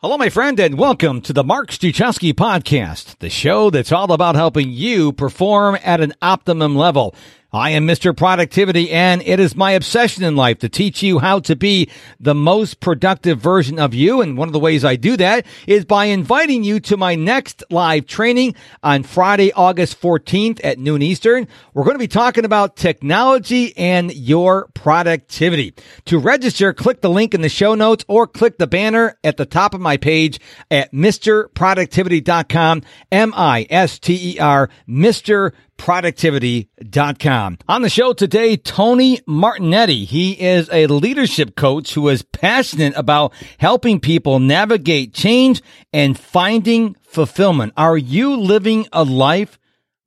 Hello, 0.00 0.16
my 0.16 0.28
friend, 0.28 0.60
and 0.60 0.78
welcome 0.78 1.20
to 1.22 1.32
the 1.32 1.42
Mark 1.42 1.70
Struczewski 1.70 2.32
podcast, 2.32 3.18
the 3.18 3.28
show 3.28 3.68
that's 3.68 3.90
all 3.90 4.12
about 4.12 4.36
helping 4.36 4.70
you 4.70 5.12
perform 5.12 5.76
at 5.82 6.00
an 6.00 6.14
optimum 6.22 6.76
level. 6.76 7.16
I 7.50 7.70
am 7.70 7.86
Mr. 7.86 8.14
Productivity 8.14 8.90
and 8.90 9.22
it 9.22 9.40
is 9.40 9.56
my 9.56 9.70
obsession 9.70 10.22
in 10.22 10.36
life 10.36 10.58
to 10.58 10.68
teach 10.68 11.02
you 11.02 11.18
how 11.18 11.40
to 11.40 11.56
be 11.56 11.88
the 12.20 12.34
most 12.34 12.80
productive 12.80 13.40
version 13.40 13.78
of 13.78 13.94
you. 13.94 14.20
And 14.20 14.36
one 14.36 14.50
of 14.50 14.52
the 14.52 14.58
ways 14.58 14.84
I 14.84 14.96
do 14.96 15.16
that 15.16 15.46
is 15.66 15.86
by 15.86 16.06
inviting 16.06 16.62
you 16.62 16.78
to 16.80 16.98
my 16.98 17.14
next 17.14 17.64
live 17.70 18.04
training 18.04 18.54
on 18.82 19.02
Friday, 19.02 19.50
August 19.54 19.98
14th 19.98 20.60
at 20.62 20.78
noon 20.78 21.00
Eastern. 21.00 21.48
We're 21.72 21.84
going 21.84 21.94
to 21.94 21.98
be 21.98 22.06
talking 22.06 22.44
about 22.44 22.76
technology 22.76 23.74
and 23.78 24.14
your 24.14 24.68
productivity. 24.74 25.72
To 26.04 26.18
register, 26.18 26.74
click 26.74 27.00
the 27.00 27.08
link 27.08 27.32
in 27.32 27.40
the 27.40 27.48
show 27.48 27.74
notes 27.74 28.04
or 28.08 28.26
click 28.26 28.58
the 28.58 28.66
banner 28.66 29.16
at 29.24 29.38
the 29.38 29.46
top 29.46 29.72
of 29.72 29.80
my 29.80 29.96
page 29.96 30.38
at 30.70 30.92
MrProductivity.com. 30.92 32.82
M-I-S-T-E-R, 33.10 34.68
Mr 34.86 35.52
productivity.com. 35.78 37.58
On 37.68 37.82
the 37.82 37.88
show 37.88 38.12
today, 38.12 38.56
Tony 38.56 39.18
Martignetti. 39.26 40.04
He 40.04 40.32
is 40.32 40.68
a 40.70 40.86
leadership 40.88 41.56
coach 41.56 41.94
who 41.94 42.08
is 42.08 42.22
passionate 42.22 42.92
about 42.96 43.32
helping 43.58 44.00
people 44.00 44.38
navigate 44.38 45.14
change 45.14 45.62
and 45.92 46.18
finding 46.18 46.94
fulfillment. 47.02 47.72
Are 47.76 47.96
you 47.96 48.36
living 48.36 48.86
a 48.92 49.04
life 49.04 49.58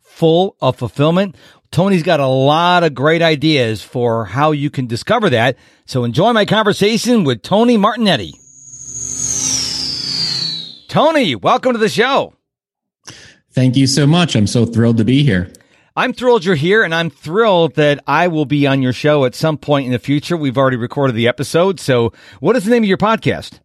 full 0.03 0.55
of 0.61 0.75
fulfillment? 0.75 1.35
Tony's 1.71 2.03
got 2.03 2.19
a 2.19 2.27
lot 2.27 2.83
of 2.83 2.93
great 2.93 3.21
ideas 3.21 3.81
for 3.81 4.25
how 4.25 4.51
you 4.51 4.69
can 4.69 4.87
discover 4.87 5.29
that. 5.29 5.57
So 5.85 6.03
enjoy 6.03 6.33
my 6.33 6.45
conversation 6.45 7.23
with 7.23 7.41
Tony 7.41 7.77
Martignetti. 7.77 8.33
Tony, 10.89 11.35
welcome 11.35 11.71
to 11.71 11.79
the 11.79 11.87
show. 11.87 12.33
Thank 13.53 13.77
you 13.77 13.87
so 13.87 14.05
much. 14.05 14.35
I'm 14.35 14.47
so 14.47 14.65
thrilled 14.65 14.97
to 14.97 15.05
be 15.05 15.23
here. 15.23 15.51
I'm 15.95 16.13
thrilled 16.13 16.45
you're 16.45 16.55
here 16.55 16.83
and 16.83 16.95
I'm 16.95 17.09
thrilled 17.09 17.75
that 17.75 18.01
I 18.07 18.27
will 18.29 18.45
be 18.45 18.65
on 18.65 18.81
your 18.81 18.93
show 18.93 19.25
at 19.25 19.35
some 19.35 19.57
point 19.57 19.87
in 19.87 19.91
the 19.91 19.99
future. 19.99 20.37
We've 20.37 20.57
already 20.57 20.77
recorded 20.77 21.13
the 21.15 21.27
episode. 21.27 21.79
So 21.79 22.13
what 22.39 22.55
is 22.55 22.63
the 22.63 22.71
name 22.71 22.83
of 22.83 22.89
your 22.89 22.97
podcast? 22.97 23.59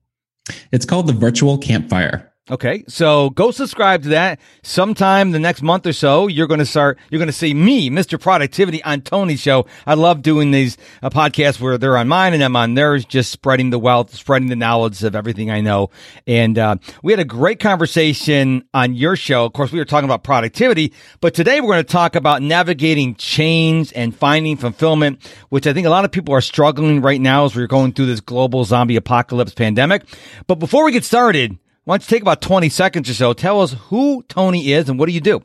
It's 0.72 0.84
called 0.84 1.06
The 1.06 1.12
Virtual 1.12 1.58
Campfire. 1.58 2.32
Okay. 2.48 2.84
So 2.86 3.30
go 3.30 3.50
subscribe 3.50 4.05
to 4.05 4.11
that. 4.11 4.39
Sometime 4.62 5.33
the 5.33 5.41
next 5.41 5.62
month 5.62 5.84
or 5.84 5.92
so, 5.92 6.28
you're 6.28 6.47
going 6.47 6.61
to 6.61 6.66
start, 6.66 6.97
you're 7.11 7.19
going 7.19 7.27
to 7.27 7.33
see 7.33 7.53
me, 7.53 7.91
Mr. 7.91 8.20
Productivity 8.20 8.80
on 8.84 9.00
Tony's 9.00 9.41
show. 9.41 9.66
I 9.84 9.94
love 9.94 10.22
doing 10.22 10.53
these 10.53 10.77
uh, 11.03 11.11
podcasts 11.11 11.61
where 11.61 11.77
they're 11.77 11.97
on 11.97 12.06
mine 12.06 12.34
and 12.34 12.44
I'm 12.44 12.55
on 12.55 12.75
theirs, 12.75 13.05
just 13.05 13.33
spreading 13.33 13.70
the 13.70 13.80
wealth, 13.80 14.14
spreading 14.14 14.48
the 14.48 14.55
knowledge 14.55 15.03
of 15.03 15.16
everything 15.16 15.50
I 15.50 15.61
know. 15.61 15.91
And, 16.28 16.56
uh, 16.56 16.77
we 17.03 17.12
had 17.12 17.19
a 17.19 17.25
great 17.25 17.58
conversation 17.58 18.62
on 18.72 18.94
your 18.94 19.16
show. 19.16 19.44
Of 19.44 19.53
course, 19.53 19.72
we 19.72 19.81
were 19.81 19.84
talking 19.84 20.08
about 20.08 20.22
productivity, 20.22 20.92
but 21.20 21.34
today 21.34 21.60
we're 21.60 21.72
going 21.72 21.84
to 21.84 21.92
talk 21.92 22.14
about 22.14 22.42
navigating 22.42 23.16
change 23.16 23.92
and 23.97 24.14
finding 24.14 24.56
fulfillment, 24.56 25.19
which 25.48 25.66
I 25.66 25.72
think 25.72 25.88
a 25.88 25.91
lot 25.91 26.05
of 26.05 26.12
people 26.12 26.33
are 26.33 26.41
struggling 26.41 27.03
right 27.03 27.20
now 27.20 27.47
as 27.47 27.56
we're 27.56 27.66
going 27.66 27.92
through 27.92 28.06
this 28.06 28.20
global 28.20 28.64
zombie 28.64 28.94
apocalypse 28.94 29.53
pandemic. 29.53 30.05
But 30.47 30.60
before 30.60 30.84
we 30.84 30.92
get 30.92 31.05
started, 31.05 31.58
why 31.86 31.94
don't 31.94 32.10
you 32.10 32.16
take 32.16 32.22
about 32.22 32.42
20 32.42 32.68
seconds 32.68 33.08
or 33.08 33.14
so? 33.14 33.32
Tell 33.32 33.60
us 33.60 33.72
who 33.72 34.24
Tony 34.24 34.72
is 34.72 34.88
and 34.88 34.98
what 34.98 35.06
do 35.06 35.12
you 35.12 35.20
do? 35.20 35.40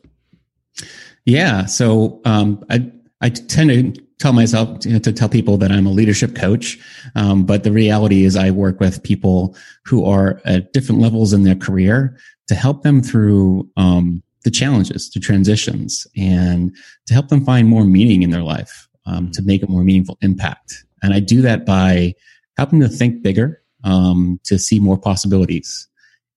Yeah. 1.24 1.66
So, 1.66 2.20
um, 2.26 2.66
I, 2.68 2.92
I 3.22 3.30
tend 3.30 3.70
to 3.70 4.04
tell 4.18 4.34
myself 4.34 4.84
you 4.84 4.94
know, 4.94 5.00
to 5.00 5.14
tell 5.14 5.30
people 5.30 5.58
that 5.58 5.72
I'm 5.72 5.86
a 5.86 5.92
leadership 5.92 6.36
coach. 6.36 6.80
Um, 7.16 7.46
but 7.46 7.64
the 7.64 7.72
reality 7.72 8.26
is 8.26 8.36
I 8.36 8.50
work 8.50 8.80
with 8.80 9.04
people 9.04 9.56
who 9.86 10.04
are 10.04 10.42
at 10.44 10.74
different 10.74 11.00
levels 11.00 11.32
in 11.32 11.44
their 11.44 11.56
career 11.56 12.18
to 12.48 12.56
help 12.56 12.82
them 12.82 13.04
through, 13.04 13.70
um, 13.78 14.24
the 14.44 14.50
challenges, 14.50 15.12
the 15.12 15.20
transitions 15.20 16.08
and 16.18 16.76
to 17.06 17.14
help 17.14 17.28
them 17.28 17.46
find 17.46 17.68
more 17.68 17.86
meaning 17.86 18.24
in 18.24 18.32
their 18.32 18.42
life, 18.42 18.88
um, 19.06 19.32
to 19.34 19.44
make 19.44 19.62
a 19.62 19.68
more 19.68 19.84
meaningful 19.84 20.18
impact. 20.22 20.86
And 21.04 21.14
I 21.14 21.20
do 21.20 21.44
that 21.44 21.68
by 21.68 22.16
helping 22.58 22.80
them 22.80 22.90
to 22.90 22.96
think 22.96 23.22
bigger, 23.22 23.62
um, 23.84 24.40
to 24.46 24.58
see 24.58 24.80
more 24.80 24.98
possibilities 24.98 25.88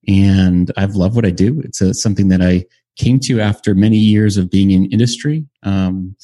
and 0.06 0.70
I've 0.76 0.97
loved 0.97 1.16
what 1.16 1.26
I 1.26 1.31
do. 1.31 1.60
It's 1.65 1.81
a, 1.81 1.94
something 1.94 2.28
that 2.28 2.42
I 2.42 2.65
came 2.97 3.19
to 3.20 3.41
after 3.41 3.75
many 3.75 3.97
years 3.97 4.37
of 4.37 4.50
being 4.50 4.70
in 4.70 4.87
industry. 4.87 5.47
Um, 5.62 6.16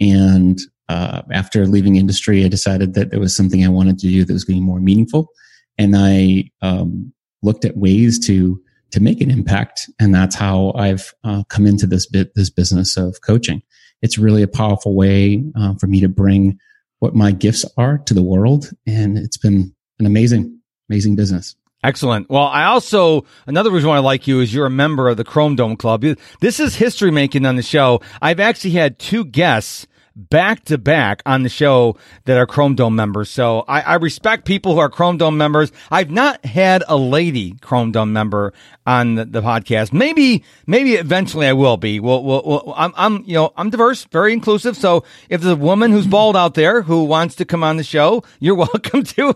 and 0.00 0.58
uh, 0.88 1.22
after 1.32 1.66
leaving 1.66 1.96
industry, 1.96 2.44
I 2.44 2.48
decided 2.48 2.94
that 2.94 3.10
there 3.10 3.20
was 3.20 3.36
something 3.36 3.64
I 3.64 3.68
wanted 3.68 3.98
to 4.00 4.08
do 4.08 4.24
that 4.24 4.32
was 4.32 4.44
going 4.44 4.56
to 4.56 4.60
be 4.60 4.66
more 4.66 4.80
meaningful. 4.80 5.30
And 5.76 5.94
I 5.96 6.50
um, 6.62 7.12
looked 7.42 7.64
at 7.64 7.76
ways 7.76 8.18
to 8.26 8.60
to 8.90 9.00
make 9.00 9.20
an 9.20 9.30
impact, 9.30 9.90
and 10.00 10.14
that's 10.14 10.34
how 10.34 10.72
I've 10.74 11.12
uh, 11.22 11.42
come 11.50 11.66
into 11.66 11.86
this 11.86 12.06
bit 12.06 12.34
this 12.34 12.48
business 12.50 12.96
of 12.96 13.20
coaching. 13.20 13.62
It's 14.00 14.16
really 14.16 14.42
a 14.42 14.48
powerful 14.48 14.94
way 14.94 15.44
uh, 15.56 15.74
for 15.74 15.86
me 15.88 16.00
to 16.00 16.08
bring 16.08 16.58
what 17.00 17.14
my 17.14 17.30
gifts 17.32 17.66
are 17.76 17.98
to 17.98 18.14
the 18.14 18.22
world, 18.22 18.70
and 18.86 19.18
it's 19.18 19.36
been 19.36 19.74
an 19.98 20.06
amazing, 20.06 20.58
amazing 20.88 21.16
business. 21.16 21.54
Excellent. 21.84 22.28
Well, 22.28 22.46
I 22.46 22.64
also, 22.64 23.24
another 23.46 23.70
reason 23.70 23.88
why 23.88 23.96
I 23.96 24.00
like 24.00 24.26
you 24.26 24.40
is 24.40 24.52
you're 24.52 24.66
a 24.66 24.70
member 24.70 25.08
of 25.08 25.16
the 25.16 25.24
Chrome 25.24 25.54
Dome 25.54 25.76
Club. 25.76 26.04
This 26.40 26.58
is 26.58 26.74
history 26.74 27.12
making 27.12 27.46
on 27.46 27.54
the 27.54 27.62
show. 27.62 28.00
I've 28.20 28.40
actually 28.40 28.72
had 28.72 28.98
two 28.98 29.24
guests 29.24 29.86
back 30.18 30.64
to 30.64 30.76
back 30.76 31.22
on 31.24 31.44
the 31.44 31.48
show 31.48 31.96
that 32.24 32.36
are 32.36 32.46
Chrome 32.46 32.74
Dome 32.74 32.96
members. 32.96 33.30
So 33.30 33.60
I, 33.68 33.80
I, 33.82 33.94
respect 33.94 34.44
people 34.44 34.74
who 34.74 34.80
are 34.80 34.90
Chrome 34.90 35.16
Dome 35.16 35.38
members. 35.38 35.70
I've 35.90 36.10
not 36.10 36.44
had 36.44 36.82
a 36.88 36.96
lady 36.96 37.52
Chrome 37.60 37.92
Dome 37.92 38.12
member 38.12 38.52
on 38.84 39.14
the, 39.14 39.24
the 39.24 39.40
podcast. 39.40 39.92
Maybe, 39.92 40.42
maybe 40.66 40.94
eventually 40.94 41.46
I 41.46 41.52
will 41.52 41.76
be. 41.76 42.00
Well, 42.00 42.24
well, 42.24 42.42
well, 42.44 42.74
I'm, 42.76 42.92
I'm, 42.96 43.24
you 43.24 43.34
know, 43.34 43.52
I'm 43.56 43.70
diverse, 43.70 44.04
very 44.06 44.32
inclusive. 44.32 44.76
So 44.76 45.04
if 45.28 45.40
there's 45.40 45.52
a 45.52 45.56
woman 45.56 45.92
who's 45.92 46.06
bald 46.06 46.36
out 46.36 46.54
there 46.54 46.82
who 46.82 47.04
wants 47.04 47.36
to 47.36 47.44
come 47.44 47.62
on 47.62 47.76
the 47.76 47.84
show, 47.84 48.24
you're 48.40 48.54
welcome 48.56 49.04
to. 49.04 49.34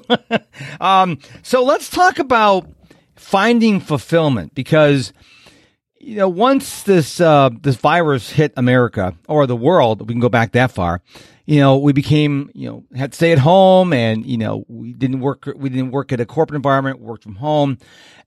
um, 0.81 1.21
so 1.43 1.63
let's 1.63 1.89
talk 1.89 2.19
about 2.19 2.69
finding 3.15 3.79
fulfillment 3.79 4.53
because 4.55 5.13
you 6.03 6.17
know, 6.17 6.29
once 6.29 6.83
this 6.83 7.21
uh, 7.21 7.51
this 7.61 7.77
virus 7.77 8.29
hit 8.29 8.53
America 8.57 9.15
or 9.29 9.47
the 9.47 9.57
world, 9.57 10.01
we 10.01 10.13
can 10.13 10.21
go 10.21 10.29
back 10.29 10.53
that 10.53 10.73
far. 10.73 11.01
You 11.47 11.61
know, 11.61 11.79
we 11.79 11.93
became 11.93 12.51
you 12.55 12.69
know 12.69 12.85
had 12.97 13.13
to 13.13 13.17
stay 13.17 13.33
at 13.33 13.39
home, 13.39 13.93
and 13.93 14.27
you 14.27 14.37
know 14.37 14.65
we 14.69 14.93
didn't 14.93 15.21
work 15.21 15.49
we 15.55 15.69
didn't 15.69 15.93
work 15.93 16.13
at 16.13 16.21
a 16.21 16.27
corporate 16.27 16.57
environment, 16.57 17.01
worked 17.01 17.23
from 17.23 17.37
home, 17.37 17.79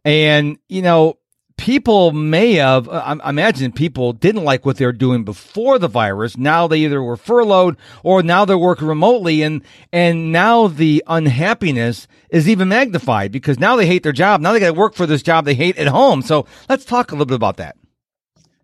and 0.05 0.57
you 0.69 0.81
know 0.81 1.17
people 1.57 2.11
may 2.11 2.53
have, 2.53 2.87
uh, 2.87 3.17
I, 3.23 3.29
imagine 3.29 3.71
people 3.71 4.13
didn't 4.13 4.43
like 4.43 4.65
what 4.65 4.77
they 4.77 4.85
were 4.85 4.91
doing 4.91 5.23
before 5.23 5.79
the 5.79 5.87
virus. 5.87 6.37
Now 6.37 6.67
they 6.67 6.79
either 6.79 7.01
were 7.01 7.17
furloughed 7.17 7.77
or 8.03 8.23
now 8.23 8.45
they're 8.45 8.57
working 8.57 8.87
remotely 8.87 9.41
and, 9.41 9.63
and 9.91 10.31
now 10.31 10.67
the 10.67 11.03
unhappiness 11.07 12.07
is 12.29 12.49
even 12.49 12.67
magnified 12.67 13.31
because 13.31 13.59
now 13.59 13.75
they 13.75 13.85
hate 13.85 14.03
their 14.03 14.11
job. 14.11 14.41
Now 14.41 14.53
they 14.53 14.59
got 14.59 14.67
to 14.67 14.73
work 14.73 14.95
for 14.95 15.05
this 15.05 15.23
job 15.23 15.45
they 15.45 15.55
hate 15.55 15.77
at 15.77 15.87
home. 15.87 16.21
So 16.21 16.45
let's 16.69 16.85
talk 16.85 17.11
a 17.11 17.15
little 17.15 17.25
bit 17.25 17.35
about 17.35 17.57
that. 17.57 17.77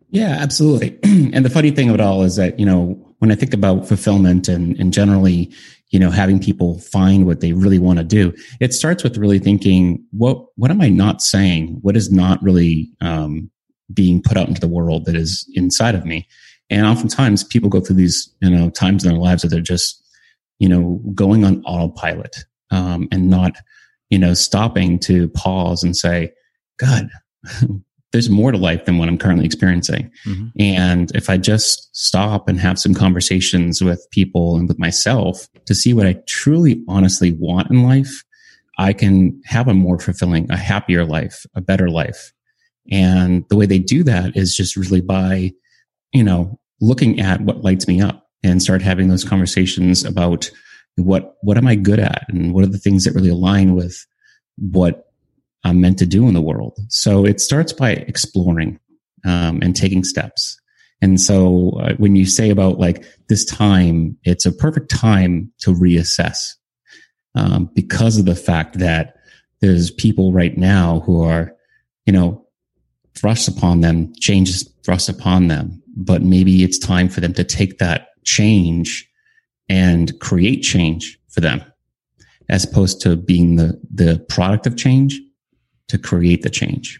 Yeah, 0.10 0.38
absolutely. 0.40 1.00
and 1.04 1.46
the 1.46 1.50
funny 1.50 1.72
thing 1.72 1.90
of 1.90 1.96
it 1.96 2.02
all 2.02 2.24
is 2.24 2.36
that, 2.36 2.60
you 2.60 2.66
know, 2.66 3.00
when 3.20 3.32
I 3.32 3.36
think 3.36 3.54
about 3.54 3.88
fulfillment 3.88 4.48
and, 4.48 4.78
and 4.80 4.92
generally, 4.92 5.52
you 5.92 6.00
know, 6.00 6.10
having 6.10 6.40
people 6.40 6.80
find 6.80 7.26
what 7.26 7.42
they 7.42 7.54
really 7.54 7.80
want 7.80 8.00
to 8.00 8.06
do. 8.06 8.34
It 8.60 8.74
starts 8.74 9.04
with 9.04 9.18
really 9.18 9.40
thinking, 9.40 10.04
what, 10.12 10.46
what 10.56 10.72
am 10.72 10.82
I 10.82 10.90
not 10.90 11.22
saying? 11.22 11.78
What 11.82 11.98
is 11.98 12.12
not 12.12 12.42
really, 12.42 12.90
um, 13.02 13.52
being 13.94 14.22
put 14.22 14.38
out 14.38 14.48
into 14.48 14.62
the 14.62 14.70
world 14.70 15.04
that 15.06 15.16
is 15.16 15.50
inside 15.54 15.96
of 15.96 16.06
me? 16.06 16.28
And 16.70 16.86
oftentimes 16.86 17.44
people 17.44 17.70
go 17.70 17.82
through 17.82 17.98
these, 17.98 18.34
you 18.40 18.50
know, 18.50 18.70
times 18.70 19.04
in 19.04 19.12
their 19.12 19.20
lives 19.20 19.42
that 19.42 19.50
they're 19.50 19.60
just, 19.60 20.02
you 20.60 20.70
know, 20.70 21.02
going 21.14 21.44
on 21.44 21.62
autopilot, 21.64 22.46
um, 22.72 23.10
and 23.12 23.30
not, 23.30 23.58
you 24.10 24.18
know, 24.18 24.34
stopping 24.34 24.98
to 25.00 25.28
pause 25.30 25.84
and 25.84 25.96
say, 25.98 26.32
God, 26.80 27.10
there's 28.12 28.30
more 28.30 28.52
to 28.52 28.58
life 28.58 28.86
than 28.86 28.98
what 28.98 29.08
I'm 29.08 29.18
currently 29.18 29.46
experiencing. 29.46 30.12
Mm-hmm. 30.26 30.48
And 30.60 31.16
if 31.16 31.30
I 31.30 31.38
just 31.38 31.96
stop 31.96 32.48
and 32.48 32.60
have 32.60 32.78
some 32.78 32.94
conversations 32.94 33.82
with 33.82 34.06
people 34.12 34.58
and 34.58 34.68
with 34.68 34.80
myself 34.80 35.48
to 35.66 35.76
see 35.76 35.94
what 35.94 36.08
I 36.08 36.18
truly 36.28 36.84
honestly 36.88 37.32
want 37.32 37.70
in 37.70 37.84
life, 37.84 38.24
I 38.78 38.94
can 38.94 39.42
have 39.46 39.68
a 39.68 39.74
more 39.74 40.00
fulfilling, 40.00 40.50
a 40.52 40.58
happier 40.58 41.06
life, 41.06 41.46
a 41.56 41.62
better 41.62 41.90
life. 41.90 42.34
And 42.92 43.46
the 43.50 43.56
way 43.56 43.66
they 43.66 43.80
do 43.80 44.04
that 44.04 44.36
is 44.36 44.56
just 44.56 44.76
really 44.76 45.02
by, 45.02 45.54
you 46.14 46.24
know, 46.24 46.60
looking 46.82 47.20
at 47.20 47.42
what 47.42 47.64
lights 47.64 47.88
me 47.88 48.02
up 48.02 48.28
and 48.44 48.62
start 48.62 48.82
having 48.82 49.08
those 49.08 49.24
conversations 49.24 50.04
about 50.04 50.50
what, 50.98 51.36
what 51.42 51.58
am 51.58 51.68
I 51.68 51.76
good 51.76 52.00
at? 52.00 52.26
And 52.28 52.54
what 52.54 52.64
are 52.64 52.68
the 52.68 52.80
things 52.80 53.04
that 53.04 53.14
really 53.14 53.30
align 53.30 53.76
with 53.76 54.06
what 54.58 55.11
I'm 55.64 55.82
meant 55.82 56.00
to 56.00 56.06
do 56.06 56.28
in 56.28 56.34
the 56.34 56.42
world. 56.42 56.78
So 56.90 57.26
it 57.26 57.40
starts 57.40 57.74
by 57.74 57.92
exploring 57.92 58.80
um, 59.26 59.60
and 59.62 59.76
taking 59.76 60.04
steps. 60.04 60.60
And 61.02 61.20
so 61.20 61.80
uh, 61.82 61.94
when 61.96 62.16
you 62.16 62.26
say 62.26 62.50
about 62.50 62.80
like 62.80 63.06
this 63.28 63.44
time, 63.46 64.18
it's 64.24 64.46
a 64.46 64.52
perfect 64.52 64.90
time 64.90 65.52
to 65.60 65.72
reassess 65.74 66.38
um, 67.36 67.70
because 67.74 68.18
of 68.18 68.26
the 68.26 68.36
fact 68.36 68.80
that 68.80 69.16
there's 69.62 69.92
people 69.92 70.32
right 70.32 70.58
now 70.58 71.02
who 71.02 71.24
are, 71.24 71.56
you 72.06 72.14
know, 72.14 72.46
thrust 73.16 73.48
upon 73.48 73.82
them, 73.82 74.14
changes 74.20 74.68
thrust 74.84 75.10
upon 75.10 75.48
them, 75.48 75.82
but 75.96 76.22
maybe 76.22 76.64
it's 76.64 76.80
time 76.80 77.10
for 77.10 77.20
them 77.20 77.34
to 77.34 77.44
take 77.44 77.78
that 77.80 78.10
change 78.24 79.08
and 79.70 80.20
create 80.20 80.62
change 80.62 81.20
for 81.30 81.42
them 81.42 81.64
as 82.50 82.64
opposed 82.64 83.02
to 83.02 83.16
being 83.16 83.56
the, 83.56 83.80
the 83.94 84.20
product 84.30 84.68
of 84.68 84.76
change 84.76 85.20
to 85.92 85.98
create 85.98 86.42
the 86.42 86.50
change. 86.50 87.00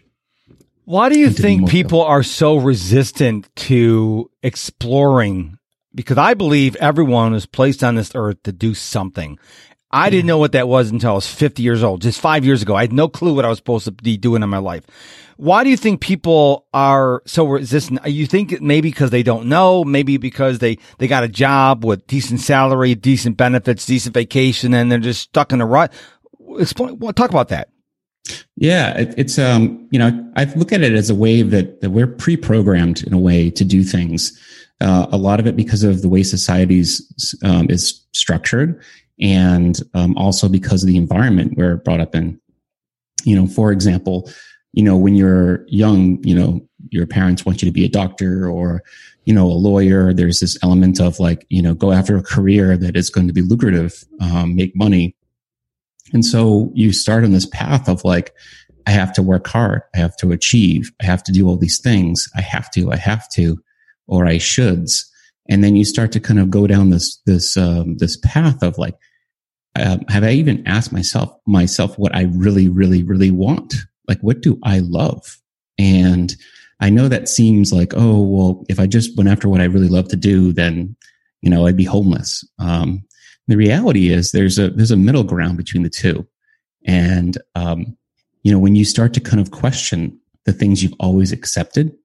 Why 0.84 1.08
do 1.08 1.18
you 1.18 1.30
think 1.30 1.68
people 1.68 2.02
are 2.02 2.22
so 2.22 2.56
resistant 2.56 3.48
to 3.56 4.30
exploring? 4.42 5.58
Because 5.94 6.18
I 6.18 6.34
believe 6.34 6.76
everyone 6.76 7.34
is 7.34 7.46
placed 7.46 7.84
on 7.84 7.94
this 7.94 8.12
earth 8.14 8.42
to 8.44 8.52
do 8.52 8.74
something. 8.74 9.38
I 9.90 10.08
didn't 10.08 10.26
know 10.26 10.38
what 10.38 10.52
that 10.52 10.68
was 10.68 10.90
until 10.90 11.10
I 11.10 11.14
was 11.14 11.26
50 11.26 11.62
years 11.62 11.82
old, 11.82 12.00
just 12.00 12.18
five 12.18 12.46
years 12.46 12.62
ago. 12.62 12.74
I 12.74 12.80
had 12.80 12.94
no 12.94 13.08
clue 13.08 13.34
what 13.34 13.44
I 13.44 13.48
was 13.48 13.58
supposed 13.58 13.84
to 13.84 13.92
be 13.92 14.16
doing 14.16 14.42
in 14.42 14.48
my 14.48 14.58
life. 14.58 14.86
Why 15.36 15.64
do 15.64 15.70
you 15.70 15.76
think 15.76 16.00
people 16.00 16.66
are 16.72 17.22
so 17.26 17.44
resistant? 17.46 18.04
Uh, 18.04 18.08
you 18.08 18.26
think 18.26 18.60
maybe 18.62 18.90
because 18.90 19.10
they 19.10 19.22
don't 19.22 19.46
know, 19.46 19.84
maybe 19.84 20.16
because 20.16 20.60
they, 20.60 20.78
they 20.98 21.08
got 21.08 21.24
a 21.24 21.28
job 21.28 21.84
with 21.84 22.06
decent 22.06 22.40
salary, 22.40 22.94
decent 22.94 23.36
benefits, 23.36 23.84
decent 23.84 24.14
vacation, 24.14 24.72
and 24.72 24.90
they're 24.90 24.98
just 24.98 25.20
stuck 25.20 25.52
in 25.52 25.60
a 25.60 25.66
rut. 25.66 25.92
Explain, 26.58 26.98
well, 26.98 27.12
talk 27.12 27.30
about 27.30 27.48
that. 27.48 27.71
Yeah, 28.56 28.96
it, 28.98 29.14
it's 29.16 29.38
um, 29.38 29.88
you 29.90 29.98
know, 29.98 30.32
I 30.36 30.44
look 30.54 30.72
at 30.72 30.82
it 30.82 30.92
as 30.92 31.10
a 31.10 31.14
way 31.14 31.42
that, 31.42 31.80
that 31.80 31.90
we're 31.90 32.06
pre-programmed 32.06 33.02
in 33.02 33.12
a 33.12 33.18
way 33.18 33.50
to 33.50 33.64
do 33.64 33.82
things. 33.82 34.38
Uh, 34.80 35.06
a 35.10 35.16
lot 35.16 35.40
of 35.40 35.46
it 35.46 35.56
because 35.56 35.82
of 35.82 36.02
the 36.02 36.08
way 36.08 36.22
societies 36.22 37.36
um, 37.44 37.68
is 37.70 38.04
structured, 38.12 38.80
and 39.20 39.80
um, 39.94 40.16
also 40.16 40.48
because 40.48 40.82
of 40.82 40.88
the 40.88 40.96
environment 40.96 41.54
we're 41.56 41.76
brought 41.76 42.00
up 42.00 42.14
in. 42.14 42.40
You 43.24 43.36
know, 43.36 43.46
for 43.46 43.70
example, 43.70 44.28
you 44.72 44.82
know, 44.82 44.96
when 44.96 45.14
you're 45.14 45.64
young, 45.68 46.22
you 46.24 46.34
know, 46.34 46.66
your 46.90 47.06
parents 47.06 47.44
want 47.44 47.62
you 47.62 47.66
to 47.66 47.72
be 47.72 47.84
a 47.84 47.88
doctor 47.88 48.48
or, 48.48 48.82
you 49.24 49.34
know, 49.34 49.46
a 49.46 49.54
lawyer. 49.54 50.12
There's 50.12 50.40
this 50.40 50.58
element 50.62 51.00
of 51.00 51.20
like, 51.20 51.46
you 51.48 51.62
know, 51.62 51.74
go 51.74 51.92
after 51.92 52.16
a 52.16 52.22
career 52.22 52.76
that 52.76 52.96
is 52.96 53.10
going 53.10 53.28
to 53.28 53.32
be 53.32 53.42
lucrative, 53.42 54.04
um, 54.20 54.56
make 54.56 54.74
money. 54.74 55.14
And 56.12 56.24
so 56.24 56.70
you 56.74 56.92
start 56.92 57.24
on 57.24 57.32
this 57.32 57.46
path 57.46 57.88
of 57.88 58.04
like, 58.04 58.34
I 58.86 58.90
have 58.90 59.12
to 59.14 59.22
work 59.22 59.46
hard. 59.46 59.82
I 59.94 59.98
have 59.98 60.16
to 60.18 60.32
achieve. 60.32 60.90
I 61.00 61.06
have 61.06 61.22
to 61.24 61.32
do 61.32 61.48
all 61.48 61.56
these 61.56 61.80
things. 61.80 62.28
I 62.36 62.40
have 62.40 62.70
to, 62.72 62.90
I 62.92 62.96
have 62.96 63.28
to, 63.30 63.62
or 64.06 64.26
I 64.26 64.36
shoulds. 64.36 65.04
And 65.48 65.62
then 65.62 65.76
you 65.76 65.84
start 65.84 66.12
to 66.12 66.20
kind 66.20 66.40
of 66.40 66.50
go 66.50 66.66
down 66.66 66.90
this, 66.90 67.16
this, 67.26 67.56
um, 67.56 67.96
this 67.98 68.16
path 68.18 68.62
of 68.62 68.78
like, 68.78 68.94
um, 69.76 70.00
have 70.08 70.24
I 70.24 70.32
even 70.32 70.66
asked 70.66 70.92
myself, 70.92 71.34
myself 71.46 71.98
what 71.98 72.14
I 72.14 72.22
really, 72.22 72.68
really, 72.68 73.02
really 73.02 73.30
want? 73.30 73.74
Like, 74.08 74.20
what 74.20 74.40
do 74.40 74.58
I 74.62 74.80
love? 74.80 75.38
And 75.78 76.34
I 76.80 76.90
know 76.90 77.08
that 77.08 77.28
seems 77.28 77.72
like, 77.72 77.94
oh, 77.94 78.20
well, 78.20 78.64
if 78.68 78.78
I 78.78 78.86
just 78.86 79.16
went 79.16 79.30
after 79.30 79.48
what 79.48 79.60
I 79.60 79.64
really 79.64 79.88
love 79.88 80.08
to 80.08 80.16
do, 80.16 80.52
then, 80.52 80.96
you 81.40 81.48
know, 81.48 81.66
I'd 81.66 81.76
be 81.76 81.84
homeless. 81.84 82.44
Um, 82.58 83.04
the 83.48 83.56
reality 83.56 84.10
is 84.10 84.32
there's 84.32 84.58
a, 84.58 84.70
there's 84.70 84.90
a 84.90 84.96
middle 84.96 85.24
ground 85.24 85.56
between 85.56 85.82
the 85.82 85.90
two. 85.90 86.26
And, 86.84 87.38
um, 87.54 87.96
you 88.42 88.52
know, 88.52 88.58
when 88.58 88.76
you 88.76 88.84
start 88.84 89.14
to 89.14 89.20
kind 89.20 89.40
of 89.40 89.50
question 89.50 90.18
the 90.44 90.52
things 90.52 90.82
you've 90.82 90.94
always 90.98 91.32
accepted, 91.32 91.96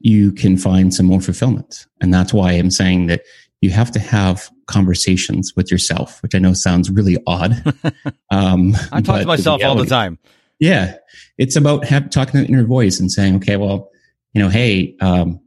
you 0.00 0.32
can 0.32 0.56
find 0.56 0.92
some 0.92 1.06
more 1.06 1.20
fulfillment. 1.20 1.86
And 2.00 2.12
that's 2.12 2.32
why 2.32 2.52
I'm 2.52 2.70
saying 2.70 3.06
that 3.06 3.22
you 3.60 3.70
have 3.70 3.90
to 3.92 4.00
have 4.00 4.50
conversations 4.66 5.52
with 5.54 5.70
yourself, 5.70 6.22
which 6.22 6.34
I 6.34 6.38
know 6.38 6.52
sounds 6.52 6.90
really 6.90 7.18
odd. 7.26 7.62
Um, 8.30 8.74
I 8.90 9.02
talk 9.02 9.20
to 9.20 9.26
myself 9.26 9.60
reality, 9.60 9.64
all 9.78 9.84
the 9.84 9.90
time. 9.90 10.18
Yeah. 10.58 10.96
It's 11.36 11.54
about 11.54 11.84
have, 11.84 12.08
talking 12.08 12.32
to 12.32 12.46
the 12.46 12.46
inner 12.46 12.64
voice 12.64 12.98
and 12.98 13.12
saying, 13.12 13.36
okay, 13.36 13.58
well, 13.58 13.90
you 14.32 14.40
know, 14.40 14.48
hey, 14.48 14.96
um, 15.02 15.38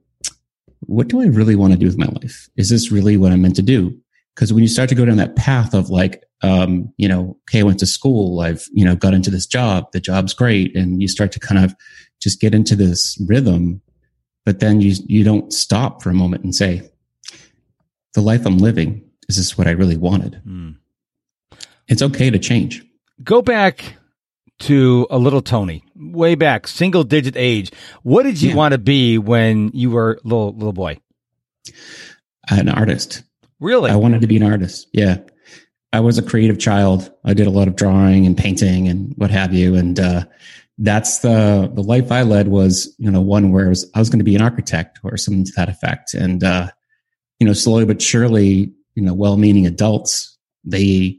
what 0.81 1.07
do 1.07 1.19
I 1.19 1.25
really 1.25 1.55
want 1.55 1.73
to 1.73 1.79
do 1.79 1.87
with 1.87 1.97
my 1.97 2.05
life? 2.05 2.47
Is 2.57 2.69
this 2.69 2.91
really 2.91 3.17
what 3.17 3.31
I'm 3.31 3.41
meant 3.41 3.55
to 3.55 3.63
do? 3.63 3.99
Because 4.35 4.51
when 4.51 4.63
you 4.63 4.67
start 4.67 4.89
to 4.89 4.95
go 4.95 5.05
down 5.05 5.17
that 5.17 5.37
path 5.37 5.73
of 5.73 5.89
like, 5.89 6.23
um, 6.43 6.93
you 6.97 7.07
know, 7.07 7.37
okay, 7.49 7.61
I 7.61 7.63
went 7.63 7.79
to 7.79 7.85
school, 7.85 8.41
I've, 8.41 8.67
you 8.73 8.83
know, 8.83 8.95
got 8.95 9.13
into 9.13 9.31
this 9.31 9.47
job, 9.47 9.91
the 9.93 10.01
job's 10.01 10.33
great. 10.33 10.75
And 10.75 11.01
you 11.01 11.07
start 11.07 11.31
to 11.31 11.39
kind 11.39 11.63
of 11.63 11.73
just 12.19 12.41
get 12.41 12.53
into 12.53 12.75
this 12.75 13.17
rhythm, 13.27 13.81
but 14.45 14.59
then 14.59 14.81
you, 14.81 14.95
you 15.07 15.23
don't 15.23 15.53
stop 15.53 16.03
for 16.03 16.09
a 16.09 16.13
moment 16.13 16.43
and 16.43 16.53
say, 16.53 16.89
the 18.13 18.21
life 18.21 18.45
I'm 18.45 18.57
living, 18.57 19.03
is 19.29 19.37
this 19.37 19.57
what 19.57 19.67
I 19.67 19.71
really 19.71 19.97
wanted? 19.97 20.41
Mm. 20.45 20.75
It's 21.87 22.01
okay 22.01 22.29
to 22.29 22.39
change. 22.39 22.83
Go 23.23 23.41
back 23.41 23.97
to 24.59 25.07
a 25.09 25.17
little 25.17 25.41
Tony, 25.41 25.83
way 25.95 26.35
back, 26.35 26.67
single 26.67 27.03
digit 27.03 27.35
age. 27.37 27.71
What 28.03 28.23
did 28.23 28.41
you 28.41 28.49
yeah. 28.49 28.55
want 28.55 28.71
to 28.73 28.77
be 28.77 29.17
when 29.17 29.71
you 29.73 29.91
were 29.91 30.13
a 30.13 30.27
little 30.27 30.53
little 30.53 30.73
boy? 30.73 30.97
An 32.49 32.69
artist. 32.69 33.23
Really? 33.65 33.89
I 33.89 33.95
wanted 33.95 34.21
to 34.21 34.27
be 34.27 34.37
an 34.37 34.43
artist. 34.43 34.87
Yeah. 34.93 35.17
I 35.91 35.99
was 35.99 36.19
a 36.19 36.21
creative 36.21 36.59
child. 36.59 37.11
I 37.23 37.33
did 37.33 37.47
a 37.47 37.49
lot 37.49 37.67
of 37.67 37.75
drawing 37.75 38.27
and 38.27 38.37
painting 38.37 38.87
and 38.87 39.11
what 39.17 39.31
have 39.31 39.55
you. 39.55 39.73
And 39.73 39.99
uh, 39.99 40.25
that's 40.77 41.19
the 41.19 41.71
the 41.73 41.81
life 41.81 42.11
I 42.11 42.21
led 42.21 42.49
was, 42.49 42.93
you 42.99 43.09
know, 43.09 43.21
one 43.21 43.51
where 43.51 43.65
I 43.65 43.69
was, 43.69 43.89
I 43.95 43.99
was 43.99 44.09
going 44.11 44.19
to 44.19 44.23
be 44.25 44.35
an 44.35 44.41
architect 44.43 44.99
or 45.03 45.17
something 45.17 45.45
to 45.45 45.51
that 45.55 45.69
effect. 45.69 46.13
And 46.13 46.43
uh, 46.43 46.67
you 47.39 47.47
know, 47.47 47.53
slowly 47.53 47.85
but 47.85 48.03
surely, 48.03 48.71
you 48.93 49.01
know, 49.01 49.15
well-meaning 49.15 49.65
adults, 49.65 50.37
they, 50.63 51.17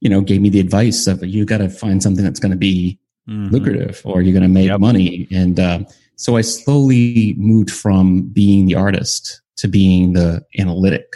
you 0.00 0.10
know, 0.10 0.20
gave 0.20 0.40
me 0.40 0.48
the 0.48 0.58
advice 0.58 1.06
of 1.06 1.24
you 1.24 1.44
got 1.44 1.58
to 1.58 1.68
find 1.68 2.02
something 2.02 2.24
that's 2.24 2.40
going 2.40 2.50
to 2.50 2.58
be 2.58 2.98
mm-hmm. 3.28 3.52
lucrative 3.54 4.02
or 4.04 4.20
you're 4.20 4.32
going 4.32 4.42
to 4.42 4.48
make 4.48 4.66
yep. 4.66 4.80
money. 4.80 5.28
And 5.30 5.60
uh, 5.60 5.84
so 6.16 6.36
I 6.36 6.40
slowly 6.40 7.34
moved 7.38 7.70
from 7.70 8.22
being 8.22 8.66
the 8.66 8.74
artist 8.74 9.42
to 9.58 9.68
being 9.68 10.14
the 10.14 10.44
analytic 10.58 11.14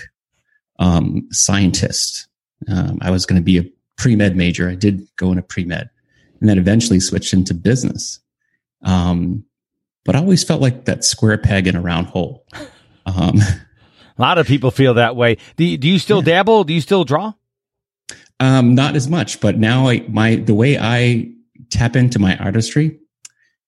um, 0.78 1.26
scientist. 1.30 2.28
Um, 2.68 2.98
I 3.00 3.10
was 3.10 3.26
going 3.26 3.40
to 3.40 3.44
be 3.44 3.58
a 3.58 3.64
pre 3.96 4.16
med 4.16 4.36
major. 4.36 4.68
I 4.68 4.74
did 4.74 5.06
go 5.16 5.30
into 5.30 5.42
pre 5.42 5.64
med, 5.64 5.90
and 6.40 6.48
then 6.48 6.58
eventually 6.58 7.00
switched 7.00 7.32
into 7.32 7.54
business. 7.54 8.20
Um, 8.82 9.44
but 10.04 10.16
I 10.16 10.20
always 10.20 10.44
felt 10.44 10.62
like 10.62 10.86
that 10.86 11.04
square 11.04 11.36
peg 11.38 11.66
in 11.66 11.76
a 11.76 11.80
round 11.80 12.06
hole. 12.06 12.46
Um, 13.06 13.38
a 14.18 14.20
lot 14.22 14.38
of 14.38 14.46
people 14.46 14.70
feel 14.70 14.94
that 14.94 15.16
way. 15.16 15.36
Do, 15.56 15.76
do 15.76 15.88
you 15.88 15.98
still 15.98 16.18
yeah. 16.18 16.36
dabble? 16.36 16.64
Do 16.64 16.74
you 16.74 16.80
still 16.80 17.04
draw? 17.04 17.34
Um, 18.40 18.74
not 18.74 18.96
as 18.96 19.08
much, 19.08 19.40
but 19.40 19.58
now 19.58 19.88
I, 19.88 20.00
my, 20.08 20.36
the 20.36 20.54
way 20.54 20.78
I 20.78 21.30
tap 21.70 21.96
into 21.96 22.18
my 22.18 22.36
artistry 22.36 22.98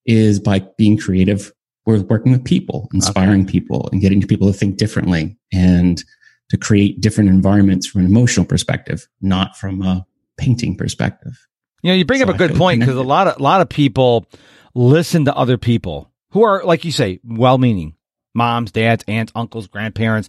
is 0.07 0.39
by 0.41 0.61
being 0.79 0.97
creative 0.97 1.53
with 1.87 2.09
working 2.09 2.33
with 2.33 2.45
people, 2.45 2.89
inspiring 2.95 3.43
okay. 3.43 3.53
people 3.53 3.89
and 3.93 4.01
getting 4.01 4.27
people 4.27 4.47
to 4.47 4.53
think 4.53 4.77
differently 4.77 5.37
and 5.53 6.05
to 6.51 6.57
create 6.57 7.01
different 7.01 7.31
environments 7.31 7.87
from 7.87 8.03
an 8.03 8.07
emotional 8.07 8.45
perspective, 8.45 9.09
not 9.21 9.57
from 9.57 9.83
a 9.83 10.07
painting 10.37 10.77
perspective. 10.77 11.47
You 11.83 11.93
know, 11.93 11.97
you 11.97 12.05
bring 12.05 12.21
so 12.21 12.29
up 12.29 12.35
a 12.35 12.39
good 12.39 12.57
point 12.57 12.81
because 12.81 12.97
a 12.97 13.03
lot 13.03 13.27
of, 13.27 13.39
a 13.39 13.43
lot 13.43 13.61
of 13.61 13.69
people 13.69 14.27
listen 14.75 15.25
to 15.25 15.35
other 15.35 15.57
people 15.57 16.11
who 16.33 16.43
are, 16.43 16.63
like 16.65 16.85
you 16.85 16.93
say, 16.93 17.21
well 17.25 17.59
meaning 17.59 17.95
moms, 18.35 18.71
dads, 18.71 19.05
aunts, 19.09 19.33
uncles, 19.35 19.67
grandparents. 19.67 20.29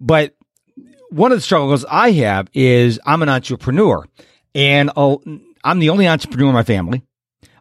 But 0.00 0.36
one 1.10 1.32
of 1.32 1.38
the 1.38 1.42
struggles 1.42 1.84
I 1.88 2.12
have 2.12 2.48
is 2.52 3.00
I'm 3.04 3.22
an 3.22 3.28
entrepreneur 3.28 4.06
and 4.54 4.90
I'm 4.96 5.78
the 5.78 5.90
only 5.90 6.06
entrepreneur 6.06 6.48
in 6.48 6.54
my 6.54 6.62
family. 6.62 7.02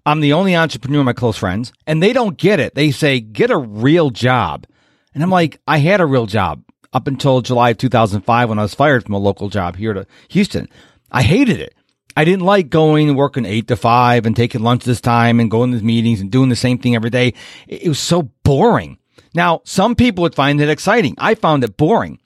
I'm 0.06 0.22
the 0.22 0.34
only 0.34 0.56
entrepreneur 0.56 1.00
in 1.00 1.06
my 1.06 1.14
close 1.14 1.38
friends 1.38 1.74
and 1.88 2.02
they 2.02 2.14
don't 2.14 2.38
get 2.38 2.60
it. 2.60 2.76
They 2.76 2.92
say, 2.92 3.20
get 3.20 3.52
a 3.52 3.58
real 3.58 4.10
job. 4.10 4.66
And 5.14 5.24
I'm 5.24 5.32
like, 5.32 5.60
I 5.68 5.80
had 5.80 6.02
a 6.02 6.06
real 6.06 6.26
job 6.26 6.64
up 6.94 7.08
until 7.08 7.42
July 7.42 7.72
of 7.72 7.78
2005 7.78 8.50
when 8.50 8.60
I 8.60 8.64
was 8.64 8.74
fired 8.74 9.04
from 9.04 9.14
a 9.14 9.20
local 9.20 9.50
job 9.50 9.76
here 9.76 9.94
to 9.94 10.08
Houston. 10.30 10.70
I 11.12 11.22
hated 11.22 11.60
it. 11.60 11.76
I 12.18 12.26
didn't 12.26 12.46
like 12.46 12.70
going 12.70 13.10
and 13.10 13.18
working 13.18 13.46
eight 13.46 13.68
to 13.68 13.76
five 13.76 14.26
and 14.26 14.36
taking 14.36 14.62
lunch 14.62 14.84
this 14.84 15.02
time 15.02 15.40
and 15.40 15.50
going 15.50 15.72
to 15.72 15.84
meetings 15.84 16.22
and 16.22 16.32
doing 16.32 16.50
the 16.50 16.56
same 16.56 16.78
thing 16.78 16.96
every 16.96 17.10
day. 17.10 17.34
It 17.68 17.88
was 17.88 18.00
so 18.00 18.24
boring. 18.44 18.98
Now, 19.34 19.62
some 19.64 19.96
people 19.96 20.24
would 20.24 20.36
find 20.36 20.60
it 20.60 20.70
exciting. 20.70 21.16
I 21.18 21.36
found 21.36 21.64
it 21.64 21.78
boring, 21.78 22.20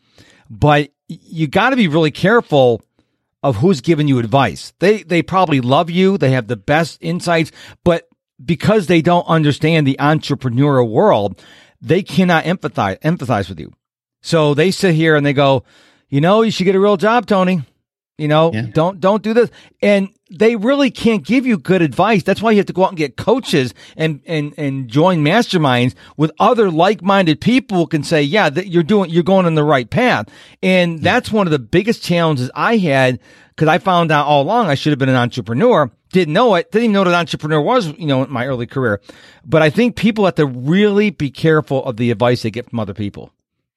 but 0.49 0.91
you 1.07 1.47
got 1.47 1.71
to 1.71 1.75
be 1.75 1.87
really 1.87 2.11
careful 2.11 2.81
of 3.43 3.57
who's 3.57 3.81
giving 3.81 4.07
you 4.07 4.19
advice. 4.19 4.73
They, 4.79 5.03
they 5.03 5.21
probably 5.21 5.59
love 5.59 5.89
you. 5.89 6.17
They 6.17 6.31
have 6.31 6.47
the 6.47 6.55
best 6.55 6.97
insights, 7.01 7.51
but 7.83 8.07
because 8.43 8.87
they 8.87 9.01
don't 9.01 9.27
understand 9.27 9.85
the 9.85 9.97
entrepreneurial 9.99 10.89
world, 10.89 11.43
they 11.81 12.03
cannot 12.03 12.45
empathize, 12.45 12.99
empathize 13.01 13.49
with 13.49 13.59
you. 13.59 13.73
So 14.23 14.55
they 14.55 14.71
sit 14.71 14.95
here 14.95 15.15
and 15.15 15.23
they 15.23 15.33
go, 15.33 15.63
you 16.09 16.21
know, 16.21 16.41
you 16.41 16.49
should 16.49 16.63
get 16.63 16.75
a 16.75 16.79
real 16.79 16.97
job, 16.97 17.27
Tony. 17.27 17.61
You 18.17 18.27
know, 18.27 18.53
yeah. 18.53 18.67
don't 18.71 18.99
don't 18.99 19.23
do 19.23 19.33
this. 19.33 19.49
And 19.81 20.09
they 20.29 20.55
really 20.55 20.91
can't 20.91 21.25
give 21.25 21.45
you 21.45 21.57
good 21.57 21.81
advice. 21.81 22.23
That's 22.23 22.41
why 22.41 22.51
you 22.51 22.57
have 22.57 22.67
to 22.67 22.73
go 22.73 22.83
out 22.83 22.89
and 22.89 22.97
get 22.97 23.17
coaches 23.17 23.73
and 23.97 24.21
and 24.25 24.53
and 24.55 24.87
join 24.87 25.23
masterminds 25.23 25.95
with 26.15 26.31
other 26.39 26.69
like-minded 26.69 27.41
people 27.41 27.77
who 27.77 27.87
can 27.87 28.03
say, 28.03 28.21
"Yeah, 28.21 28.49
that 28.51 28.67
you're 28.67 28.83
doing 28.83 29.09
you're 29.09 29.23
going 29.23 29.47
in 29.47 29.55
the 29.55 29.63
right 29.63 29.89
path." 29.89 30.29
And 30.61 31.01
that's 31.01 31.31
one 31.31 31.47
of 31.47 31.51
the 31.51 31.59
biggest 31.59 32.03
challenges 32.03 32.51
I 32.53 32.77
had 32.77 33.19
because 33.49 33.67
I 33.67 33.79
found 33.79 34.11
out 34.11 34.27
all 34.27 34.43
along 34.43 34.67
I 34.67 34.75
should 34.75 34.91
have 34.91 34.99
been 34.99 35.09
an 35.09 35.15
entrepreneur 35.15 35.91
didn't 36.13 36.33
know 36.33 36.55
it, 36.55 36.71
didn't 36.71 36.83
even 36.83 36.93
know 36.93 36.99
what 37.01 37.07
an 37.09 37.15
entrepreneur 37.15 37.59
was, 37.59 37.87
you 37.97 38.05
know, 38.05 38.23
in 38.23 38.31
my 38.31 38.45
early 38.45 38.67
career. 38.67 39.01
But 39.43 39.61
I 39.63 39.69
think 39.69 39.95
people 39.95 40.25
have 40.25 40.35
to 40.35 40.45
really 40.45 41.09
be 41.09 41.29
careful 41.29 41.83
of 41.83 41.97
the 41.97 42.11
advice 42.11 42.43
they 42.43 42.51
get 42.51 42.69
from 42.69 42.79
other 42.79 42.93
people. 42.93 43.33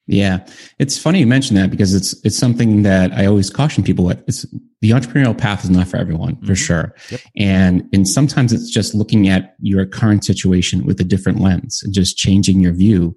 Yeah, 0.08 0.46
it's 0.78 0.96
funny 0.96 1.18
you 1.18 1.26
mention 1.26 1.56
that 1.56 1.70
because 1.70 1.92
it's 1.92 2.14
it's 2.24 2.38
something 2.38 2.82
that 2.84 3.12
I 3.12 3.26
always 3.26 3.50
caution 3.50 3.82
people 3.82 4.04
with. 4.04 4.22
It's 4.28 4.46
the 4.80 4.90
entrepreneurial 4.90 5.36
path 5.36 5.64
is 5.64 5.70
not 5.70 5.88
for 5.88 5.96
everyone, 5.96 6.36
mm-hmm. 6.36 6.46
for 6.46 6.54
sure. 6.54 6.94
Yep. 7.10 7.20
And 7.36 7.88
and 7.92 8.08
sometimes 8.08 8.52
it's 8.52 8.70
just 8.70 8.94
looking 8.94 9.28
at 9.28 9.56
your 9.60 9.84
current 9.84 10.24
situation 10.24 10.86
with 10.86 11.00
a 11.00 11.04
different 11.04 11.40
lens 11.40 11.82
and 11.82 11.92
just 11.92 12.16
changing 12.16 12.60
your 12.60 12.72
view 12.72 13.16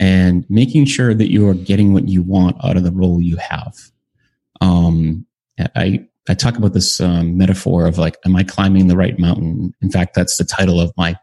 and 0.00 0.44
making 0.48 0.86
sure 0.86 1.14
that 1.14 1.30
you 1.30 1.48
are 1.48 1.54
getting 1.54 1.92
what 1.92 2.08
you 2.08 2.22
want 2.22 2.56
out 2.64 2.76
of 2.76 2.82
the 2.82 2.92
role 2.92 3.22
you 3.22 3.36
have. 3.36 3.76
Um, 4.60 5.26
I 5.76 6.06
I 6.28 6.34
talk 6.34 6.56
about 6.56 6.72
this 6.72 7.00
um, 7.00 7.38
metaphor 7.38 7.86
of 7.86 7.98
like, 7.98 8.16
am 8.24 8.34
I 8.34 8.42
climbing 8.42 8.88
the 8.88 8.96
right 8.96 9.16
mountain? 9.18 9.74
In 9.80 9.90
fact, 9.90 10.14
that's 10.14 10.38
the 10.38 10.44
title 10.44 10.80
of 10.80 10.92
my 10.96 11.16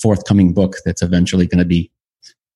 forthcoming 0.00 0.54
book 0.54 0.76
that's 0.84 1.02
eventually 1.02 1.46
going 1.46 1.58
to 1.58 1.64
be 1.64 1.90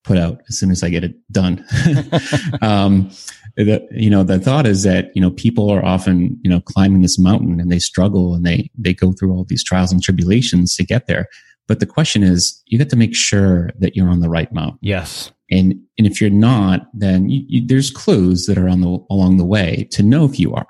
put 0.04 0.18
out 0.18 0.40
as 0.48 0.58
soon 0.58 0.70
as 0.70 0.82
I 0.82 0.90
get 0.90 1.04
it 1.04 1.14
done. 1.30 1.64
um, 2.62 3.10
the, 3.56 3.86
you 3.92 4.10
know, 4.10 4.22
the 4.22 4.38
thought 4.38 4.66
is 4.66 4.82
that, 4.82 5.10
you 5.14 5.22
know, 5.22 5.30
people 5.30 5.70
are 5.70 5.84
often, 5.84 6.38
you 6.42 6.50
know, 6.50 6.60
climbing 6.60 7.02
this 7.02 7.18
mountain 7.18 7.60
and 7.60 7.70
they 7.70 7.78
struggle 7.78 8.34
and 8.34 8.44
they, 8.44 8.70
they 8.76 8.94
go 8.94 9.12
through 9.12 9.32
all 9.32 9.44
these 9.44 9.64
trials 9.64 9.92
and 9.92 10.02
tribulations 10.02 10.74
to 10.76 10.84
get 10.84 11.06
there. 11.06 11.28
But 11.68 11.80
the 11.80 11.86
question 11.86 12.22
is, 12.22 12.60
you 12.66 12.78
got 12.78 12.90
to 12.90 12.96
make 12.96 13.14
sure 13.14 13.70
that 13.78 13.94
you're 13.94 14.08
on 14.08 14.20
the 14.20 14.28
right 14.28 14.52
mountain. 14.52 14.78
Yes. 14.82 15.30
And, 15.50 15.74
and 15.98 16.06
if 16.06 16.20
you're 16.20 16.30
not, 16.30 16.88
then 16.94 17.28
you, 17.28 17.44
you, 17.46 17.66
there's 17.66 17.90
clues 17.90 18.46
that 18.46 18.58
are 18.58 18.68
on 18.68 18.80
the, 18.80 18.98
along 19.10 19.36
the 19.36 19.44
way 19.44 19.86
to 19.92 20.02
know 20.02 20.24
if 20.24 20.40
you 20.40 20.54
are. 20.54 20.66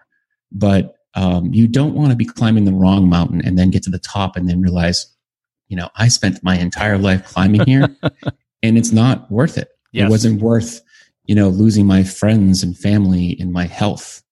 But, 0.51 0.97
um, 1.15 1.53
you 1.53 1.69
don't 1.69 1.95
want 1.95 2.11
to 2.11 2.17
be 2.17 2.25
climbing 2.25 2.65
the 2.65 2.73
wrong 2.73 3.09
mountain 3.09 3.43
and 3.45 3.59
then 3.59 3.71
get 3.71 3.83
to 3.85 3.91
the 3.91 3.99
top 3.99 4.35
and 4.37 4.49
then 4.49 4.61
realize, 4.61 5.07
you 5.69 5.77
know, 5.77 5.89
I 5.97 6.09
spent 6.09 6.43
my 6.43 6.57
entire 6.59 6.99
life 6.99 7.25
climbing 7.27 7.65
here 7.67 7.95
and 8.63 8.79
it's 8.79 8.93
not 8.93 9.31
worth 9.31 9.59
it. 9.59 9.69
Yes. 9.93 10.07
It 10.07 10.11
wasn't 10.11 10.43
worth, 10.43 10.81
you 11.27 11.35
know, 11.35 11.49
losing 11.49 11.87
my 11.87 12.05
friends 12.05 12.63
and 12.63 12.77
family 12.77 13.37
and 13.41 13.53
my 13.53 13.67
health 13.67 14.23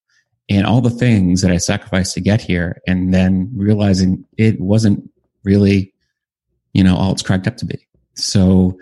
and 0.49 0.67
all 0.67 0.81
the 0.81 0.91
things 0.91 1.43
that 1.43 1.51
I 1.51 1.59
sacrificed 1.59 2.15
to 2.15 2.21
get 2.21 2.41
here. 2.41 2.81
And 2.87 3.13
then 3.13 3.51
realizing 3.55 4.25
it 4.37 4.61
wasn't 4.61 5.09
really, 5.45 5.93
you 6.73 6.83
know, 6.83 6.97
all 6.97 7.13
it's 7.13 7.23
cracked 7.23 7.47
up 7.47 7.57
to 7.59 7.67
be. 7.67 7.87
So, 8.15 8.79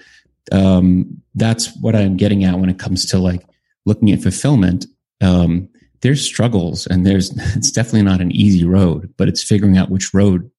um, 0.53 1.23
that's 1.35 1.75
what 1.81 1.95
I'm 1.95 2.17
getting 2.17 2.45
at 2.45 2.59
when 2.59 2.71
it 2.71 2.79
comes 2.79 3.05
to 3.07 3.19
like 3.19 3.45
looking 3.87 4.11
at 4.11 4.23
fulfillment. 4.23 4.87
Um, 5.21 5.69
there's 6.01 6.25
struggles 6.25 6.87
and 6.87 7.07
there's, 7.07 7.33
it's 7.57 7.71
definitely 7.71 8.03
not 8.03 8.21
an 8.21 8.33
easy 8.33 8.65
road, 8.65 9.13
but 9.17 9.29
it's 9.29 9.43
figuring 9.43 9.77
out 9.77 9.91
which 9.91 10.15
road 10.15 10.51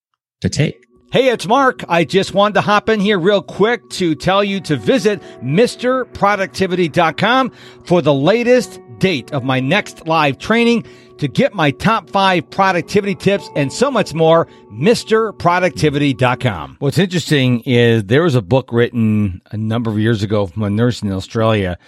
to 0.42 0.50
take. 0.50 0.86
Hey, 1.12 1.30
it's 1.30 1.48
Mark. 1.48 1.84
I 1.90 2.04
just 2.04 2.36
wanted 2.36 2.54
to 2.54 2.62
hop 2.62 2.88
in 2.88 3.00
here 3.00 3.18
real 3.18 3.42
quick 3.42 3.90
to 3.92 4.14
tell 4.14 4.44
you 4.44 4.60
to 4.62 4.76
visit 4.76 5.20
MrProductivity.com 5.42 7.52
for 7.84 8.04
the 8.04 8.14
latest 8.14 8.80
date 9.00 9.34
of 9.34 9.44
my 9.44 9.60
next 9.60 10.06
live 10.06 10.38
training 10.38 10.86
to 11.18 11.28
get 11.28 11.56
my 11.56 11.72
top 11.72 12.12
five 12.12 12.48
productivity 12.52 13.16
tips 13.16 13.50
and 13.56 13.74
so 13.74 13.90
much 13.90 14.14
more. 14.14 14.46
MrProductivity.com. 14.72 16.76
What's 16.78 17.00
interesting 17.00 17.62
is 17.62 18.04
there 18.04 18.22
was 18.22 18.36
a 18.36 18.44
book 18.44 18.72
written 18.72 19.42
a 19.50 19.58
number 19.58 19.90
of 19.90 19.98
years 19.98 20.22
ago 20.22 20.46
from 20.46 20.62
a 20.62 20.70
nurse 20.70 21.02
in 21.02 21.12
Australia 21.12 21.80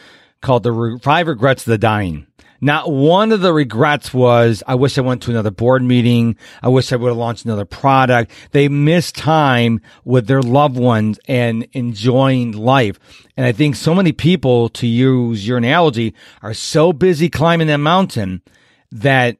called 0.42 0.64
The 0.64 0.98
Five 1.00 1.28
Regrets 1.28 1.68
of 1.68 1.70
the 1.70 1.78
Dying. 1.78 2.26
Not 2.64 2.92
one 2.92 3.32
of 3.32 3.42
the 3.42 3.54
regrets 3.54 4.14
was, 4.14 4.62
I 4.68 4.76
wish 4.76 4.98
I 4.98 5.02
went 5.02 5.24
to 5.24 5.32
another 5.32 5.50
board 5.50 5.82
meeting. 5.82 6.38
I 6.62 6.70
wish 6.70 6.94
I 6.94 6.96
would 6.96 7.08
have 7.08 7.18
launched 7.18 7.46
another 7.46 7.66
product. 7.66 8.32
They 8.52 8.70
missed 8.70 9.16
time 9.16 9.82
with 10.06 10.28
their 10.28 10.44
loved 10.44 10.78
ones 10.78 11.20
and 11.28 11.68
enjoying 11.74 12.52
life. 12.52 13.00
And 13.36 13.48
I 13.48 13.52
think 13.52 13.76
so 13.76 13.96
many 13.96 14.12
people, 14.12 14.70
to 14.70 14.86
use 14.86 15.48
your 15.48 15.58
analogy, 15.58 16.14
are 16.44 16.54
so 16.54 16.94
busy 16.94 17.30
climbing 17.30 17.68
that 17.68 17.78
mountain 17.78 18.44
that 18.92 19.38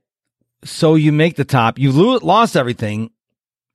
so 0.64 0.96
you 0.96 1.12
make 1.12 1.36
the 1.36 1.46
top, 1.46 1.78
you 1.78 1.92
lose 1.92 2.24
lost 2.24 2.56
everything 2.56 3.12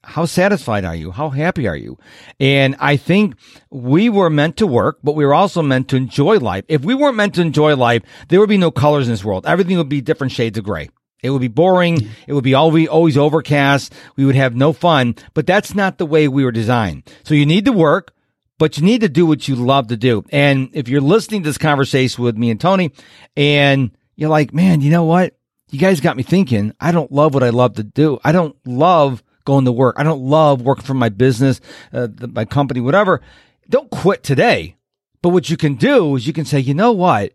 how 0.06 0.24
satisfied 0.24 0.84
are 0.84 0.94
you? 0.94 1.10
How 1.10 1.30
happy 1.30 1.66
are 1.66 1.76
you? 1.76 1.98
And 2.38 2.76
I 2.78 2.96
think 2.96 3.34
we 3.70 4.08
were 4.08 4.30
meant 4.30 4.56
to 4.58 4.66
work, 4.66 4.98
but 5.02 5.16
we 5.16 5.26
were 5.26 5.34
also 5.34 5.62
meant 5.62 5.88
to 5.88 5.96
enjoy 5.96 6.38
life. 6.38 6.64
If 6.68 6.84
we 6.84 6.94
weren't 6.94 7.16
meant 7.16 7.34
to 7.34 7.40
enjoy 7.40 7.74
life, 7.74 8.02
there 8.28 8.38
would 8.38 8.48
be 8.48 8.56
no 8.56 8.70
colors 8.70 9.08
in 9.08 9.12
this 9.12 9.24
world. 9.24 9.46
Everything 9.46 9.76
would 9.78 9.88
be 9.88 10.00
different 10.00 10.32
shades 10.32 10.56
of 10.56 10.64
gray. 10.64 10.90
It 11.22 11.30
would 11.30 11.40
be 11.40 11.48
boring. 11.48 12.08
It 12.28 12.34
would 12.34 12.44
be 12.44 12.54
always, 12.54 12.86
always 12.86 13.16
overcast. 13.16 13.92
We 14.14 14.24
would 14.24 14.36
have 14.36 14.54
no 14.54 14.72
fun, 14.72 15.16
but 15.34 15.46
that's 15.46 15.74
not 15.74 15.98
the 15.98 16.06
way 16.06 16.28
we 16.28 16.44
were 16.44 16.52
designed. 16.52 17.02
So 17.24 17.34
you 17.34 17.44
need 17.44 17.64
to 17.64 17.72
work, 17.72 18.14
but 18.58 18.76
you 18.76 18.84
need 18.84 19.00
to 19.00 19.08
do 19.08 19.26
what 19.26 19.48
you 19.48 19.56
love 19.56 19.88
to 19.88 19.96
do. 19.96 20.24
And 20.30 20.70
if 20.72 20.88
you're 20.88 21.00
listening 21.00 21.42
to 21.42 21.48
this 21.48 21.58
conversation 21.58 22.22
with 22.22 22.36
me 22.36 22.50
and 22.50 22.60
Tony 22.60 22.92
and 23.36 23.90
you're 24.14 24.30
like, 24.30 24.54
man, 24.54 24.82
you 24.82 24.90
know 24.90 25.04
what? 25.04 25.36
You 25.70 25.80
guys 25.80 26.00
got 26.00 26.16
me 26.16 26.22
thinking. 26.22 26.72
I 26.78 26.92
don't 26.92 27.10
love 27.10 27.34
what 27.34 27.42
I 27.42 27.50
love 27.50 27.74
to 27.74 27.82
do. 27.82 28.20
I 28.22 28.30
don't 28.30 28.54
love 28.64 29.24
going 29.46 29.64
to 29.64 29.72
work. 29.72 29.96
I 29.98 30.02
don't 30.02 30.20
love 30.20 30.60
working 30.60 30.84
for 30.84 30.92
my 30.92 31.08
business, 31.08 31.62
uh, 31.92 32.08
the, 32.10 32.28
my 32.28 32.44
company, 32.44 32.80
whatever. 32.80 33.22
Don't 33.70 33.90
quit 33.90 34.22
today. 34.22 34.76
But 35.22 35.30
what 35.30 35.48
you 35.48 35.56
can 35.56 35.76
do 35.76 36.14
is 36.16 36.26
you 36.26 36.34
can 36.34 36.44
say, 36.44 36.60
you 36.60 36.74
know 36.74 36.92
what? 36.92 37.32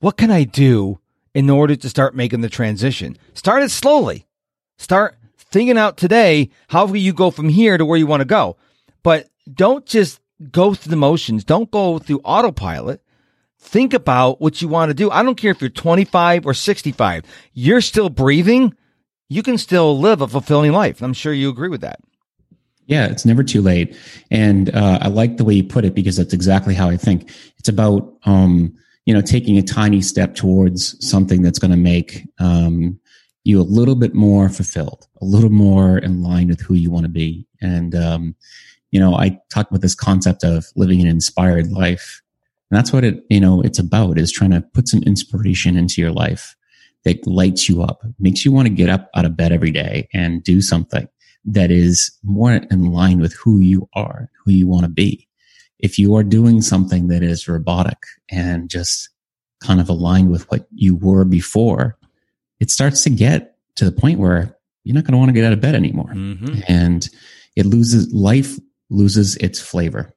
What 0.00 0.16
can 0.16 0.30
I 0.30 0.44
do 0.44 0.98
in 1.34 1.50
order 1.50 1.76
to 1.76 1.88
start 1.88 2.16
making 2.16 2.40
the 2.40 2.48
transition? 2.48 3.18
Start 3.34 3.62
it 3.62 3.70
slowly. 3.70 4.26
Start 4.78 5.16
thinking 5.36 5.78
out 5.78 5.96
today 5.96 6.50
how 6.68 6.86
will 6.86 6.96
you 6.96 7.12
go 7.12 7.30
from 7.30 7.48
here 7.48 7.76
to 7.76 7.84
where 7.84 7.98
you 7.98 8.06
want 8.06 8.22
to 8.22 8.26
go. 8.26 8.56
But 9.02 9.28
don't 9.52 9.86
just 9.86 10.20
go 10.50 10.74
through 10.74 10.90
the 10.90 10.96
motions. 10.96 11.44
Don't 11.44 11.70
go 11.70 11.98
through 11.98 12.20
autopilot. 12.24 13.02
Think 13.58 13.94
about 13.94 14.40
what 14.40 14.60
you 14.60 14.68
want 14.68 14.90
to 14.90 14.94
do. 14.94 15.10
I 15.10 15.22
don't 15.22 15.36
care 15.36 15.50
if 15.50 15.60
you're 15.60 15.70
25 15.70 16.44
or 16.44 16.54
65. 16.54 17.24
You're 17.52 17.80
still 17.80 18.10
breathing 18.10 18.74
you 19.34 19.42
can 19.42 19.58
still 19.58 19.98
live 19.98 20.20
a 20.20 20.28
fulfilling 20.28 20.70
life. 20.70 21.02
I'm 21.02 21.12
sure 21.12 21.32
you 21.32 21.50
agree 21.50 21.68
with 21.68 21.80
that. 21.80 21.98
Yeah, 22.86 23.06
it's 23.06 23.24
never 23.24 23.42
too 23.42 23.62
late. 23.62 23.96
And 24.30 24.72
uh, 24.74 25.00
I 25.02 25.08
like 25.08 25.38
the 25.38 25.44
way 25.44 25.54
you 25.54 25.64
put 25.64 25.84
it 25.84 25.92
because 25.92 26.16
that's 26.16 26.32
exactly 26.32 26.72
how 26.72 26.88
I 26.88 26.96
think. 26.96 27.30
It's 27.58 27.68
about, 27.68 28.14
um, 28.26 28.72
you 29.06 29.12
know, 29.12 29.20
taking 29.20 29.58
a 29.58 29.62
tiny 29.62 30.02
step 30.02 30.36
towards 30.36 30.96
something 31.04 31.42
that's 31.42 31.58
going 31.58 31.72
to 31.72 31.76
make 31.76 32.28
um, 32.38 33.00
you 33.42 33.60
a 33.60 33.62
little 33.62 33.96
bit 33.96 34.14
more 34.14 34.48
fulfilled, 34.48 35.08
a 35.20 35.24
little 35.24 35.50
more 35.50 35.98
in 35.98 36.22
line 36.22 36.46
with 36.46 36.60
who 36.60 36.74
you 36.74 36.92
want 36.92 37.04
to 37.04 37.10
be. 37.10 37.44
And, 37.60 37.94
um, 37.96 38.36
you 38.92 39.00
know, 39.00 39.16
I 39.16 39.40
talk 39.50 39.68
about 39.68 39.80
this 39.80 39.96
concept 39.96 40.44
of 40.44 40.66
living 40.76 41.00
an 41.00 41.08
inspired 41.08 41.72
life. 41.72 42.22
And 42.70 42.78
that's 42.78 42.92
what 42.92 43.02
it, 43.02 43.24
you 43.30 43.40
know, 43.40 43.62
it's 43.62 43.80
about 43.80 44.16
is 44.16 44.30
trying 44.30 44.52
to 44.52 44.60
put 44.60 44.86
some 44.86 45.02
inspiration 45.02 45.76
into 45.76 46.00
your 46.00 46.12
life 46.12 46.54
that 47.04 47.26
lights 47.26 47.68
you 47.68 47.82
up, 47.82 48.02
makes 48.18 48.44
you 48.44 48.52
want 48.52 48.66
to 48.66 48.74
get 48.74 48.88
up 48.88 49.10
out 49.14 49.24
of 49.24 49.36
bed 49.36 49.52
every 49.52 49.70
day 49.70 50.08
and 50.12 50.42
do 50.42 50.60
something 50.60 51.08
that 51.44 51.70
is 51.70 52.10
more 52.22 52.52
in 52.52 52.90
line 52.90 53.20
with 53.20 53.34
who 53.34 53.60
you 53.60 53.88
are, 53.94 54.30
who 54.44 54.50
you 54.50 54.66
want 54.66 54.84
to 54.84 54.90
be. 54.90 55.28
If 55.78 55.98
you 55.98 56.14
are 56.16 56.22
doing 56.22 56.62
something 56.62 57.08
that 57.08 57.22
is 57.22 57.46
robotic 57.46 57.98
and 58.30 58.70
just 58.70 59.10
kind 59.62 59.80
of 59.80 59.88
aligned 59.88 60.30
with 60.30 60.50
what 60.50 60.66
you 60.74 60.96
were 60.96 61.24
before, 61.24 61.98
it 62.60 62.70
starts 62.70 63.02
to 63.04 63.10
get 63.10 63.56
to 63.76 63.84
the 63.84 63.92
point 63.92 64.18
where 64.18 64.56
you're 64.84 64.94
not 64.94 65.04
going 65.04 65.12
to 65.12 65.18
want 65.18 65.28
to 65.28 65.34
get 65.34 65.44
out 65.44 65.52
of 65.52 65.60
bed 65.60 65.74
anymore. 65.74 66.12
Mm-hmm. 66.14 66.60
And 66.68 67.08
it 67.56 67.66
loses 67.66 68.12
life 68.12 68.58
loses 68.90 69.36
its 69.36 69.60
flavor. 69.60 70.14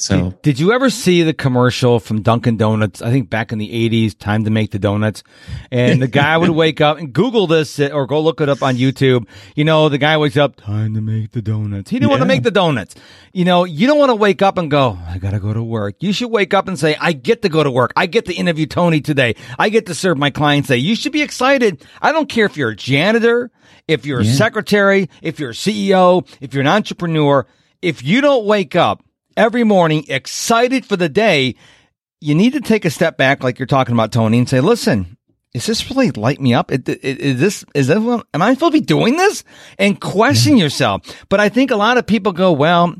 So, 0.00 0.30
did, 0.30 0.42
did, 0.42 0.60
you 0.60 0.72
ever 0.72 0.90
see 0.90 1.24
the 1.24 1.34
commercial 1.34 1.98
from 1.98 2.22
Dunkin' 2.22 2.56
Donuts? 2.56 3.02
I 3.02 3.10
think 3.10 3.28
back 3.28 3.50
in 3.50 3.58
the 3.58 3.68
'80s, 3.68 4.16
time 4.16 4.44
to 4.44 4.50
make 4.50 4.70
the 4.70 4.78
donuts, 4.78 5.24
and 5.72 6.00
the 6.00 6.06
guy 6.06 6.36
would 6.38 6.50
wake 6.64 6.80
up 6.80 6.98
and 6.98 7.12
Google 7.12 7.48
this 7.48 7.80
or 7.80 8.06
go 8.06 8.20
look 8.20 8.40
it 8.40 8.48
up 8.48 8.62
on 8.62 8.76
YouTube. 8.76 9.26
You 9.56 9.64
know, 9.64 9.88
the 9.88 9.98
guy 9.98 10.16
wakes 10.16 10.36
up, 10.36 10.54
time 10.54 10.94
to 10.94 11.00
make 11.00 11.32
the 11.32 11.42
donuts. 11.42 11.90
He 11.90 11.96
didn't 11.96 12.10
yeah. 12.10 12.12
want 12.12 12.22
to 12.22 12.28
make 12.28 12.44
the 12.44 12.52
donuts. 12.52 12.94
You 13.32 13.44
know, 13.44 13.64
you 13.64 13.88
don't 13.88 13.98
want 13.98 14.10
to 14.10 14.14
wake 14.14 14.40
up 14.40 14.56
and 14.56 14.70
go, 14.70 14.96
I 15.08 15.18
gotta 15.18 15.40
go 15.40 15.52
to 15.52 15.62
work. 15.62 15.96
You 15.98 16.12
should 16.12 16.30
wake 16.30 16.54
up 16.54 16.68
and 16.68 16.78
say, 16.78 16.94
I 17.00 17.12
get 17.12 17.42
to 17.42 17.48
go 17.48 17.64
to 17.64 17.70
work. 17.70 17.92
I 17.96 18.06
get 18.06 18.26
to 18.26 18.34
interview 18.34 18.66
Tony 18.66 19.00
today. 19.00 19.34
I 19.58 19.68
get 19.68 19.86
to 19.86 19.96
serve 19.96 20.16
my 20.16 20.30
clients 20.30 20.68
today. 20.68 20.78
You 20.78 20.94
should 20.94 21.12
be 21.12 21.22
excited. 21.22 21.84
I 22.00 22.12
don't 22.12 22.28
care 22.28 22.46
if 22.46 22.56
you're 22.56 22.70
a 22.70 22.76
janitor, 22.76 23.50
if 23.88 24.06
you're 24.06 24.20
yeah. 24.20 24.30
a 24.30 24.34
secretary, 24.34 25.10
if 25.22 25.40
you're 25.40 25.50
a 25.50 25.54
CEO, 25.54 26.24
if 26.40 26.54
you're 26.54 26.62
an 26.62 26.68
entrepreneur. 26.68 27.46
If 27.80 28.02
you 28.02 28.20
don't 28.20 28.44
wake 28.44 28.74
up 28.74 29.04
every 29.38 29.64
morning, 29.64 30.04
excited 30.08 30.84
for 30.84 30.96
the 30.96 31.08
day, 31.08 31.54
you 32.20 32.34
need 32.34 32.52
to 32.54 32.60
take 32.60 32.84
a 32.84 32.90
step 32.90 33.16
back, 33.16 33.42
like 33.42 33.58
you're 33.58 33.66
talking 33.66 33.94
about, 33.94 34.12
Tony, 34.12 34.38
and 34.38 34.48
say, 34.48 34.60
listen, 34.60 35.16
is 35.54 35.64
this 35.64 35.88
really 35.88 36.10
light 36.10 36.40
me 36.40 36.52
up? 36.52 36.72
Is, 36.72 36.80
is 36.86 37.40
this, 37.40 37.64
is 37.74 37.86
this, 37.86 37.96
am 37.96 38.42
I 38.42 38.52
supposed 38.52 38.72
to 38.72 38.80
be 38.80 38.84
doing 38.84 39.16
this? 39.16 39.44
And 39.78 39.98
question 39.98 40.54
mm-hmm. 40.54 40.62
yourself. 40.62 41.02
But 41.28 41.38
I 41.38 41.48
think 41.48 41.70
a 41.70 41.76
lot 41.76 41.96
of 41.96 42.06
people 42.06 42.32
go, 42.32 42.52
well, 42.52 42.96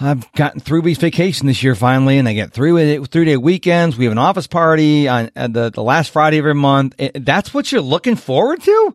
I've 0.00 0.32
gotten 0.32 0.60
three 0.60 0.80
weeks 0.80 1.00
vacation 1.00 1.46
this 1.48 1.62
year 1.62 1.74
finally, 1.74 2.16
and 2.16 2.26
I 2.26 2.32
get 2.32 2.52
three 2.52 3.04
three 3.04 3.24
day 3.26 3.36
weekends. 3.36 3.98
We 3.98 4.06
have 4.06 4.12
an 4.12 4.18
office 4.18 4.46
party 4.46 5.08
on 5.08 5.30
uh, 5.36 5.48
the, 5.48 5.70
the 5.70 5.82
last 5.82 6.10
Friday 6.10 6.38
of 6.38 6.44
every 6.44 6.54
month. 6.54 6.94
That's 7.14 7.52
what 7.52 7.70
you're 7.70 7.82
looking 7.82 8.16
forward 8.16 8.62
to? 8.62 8.94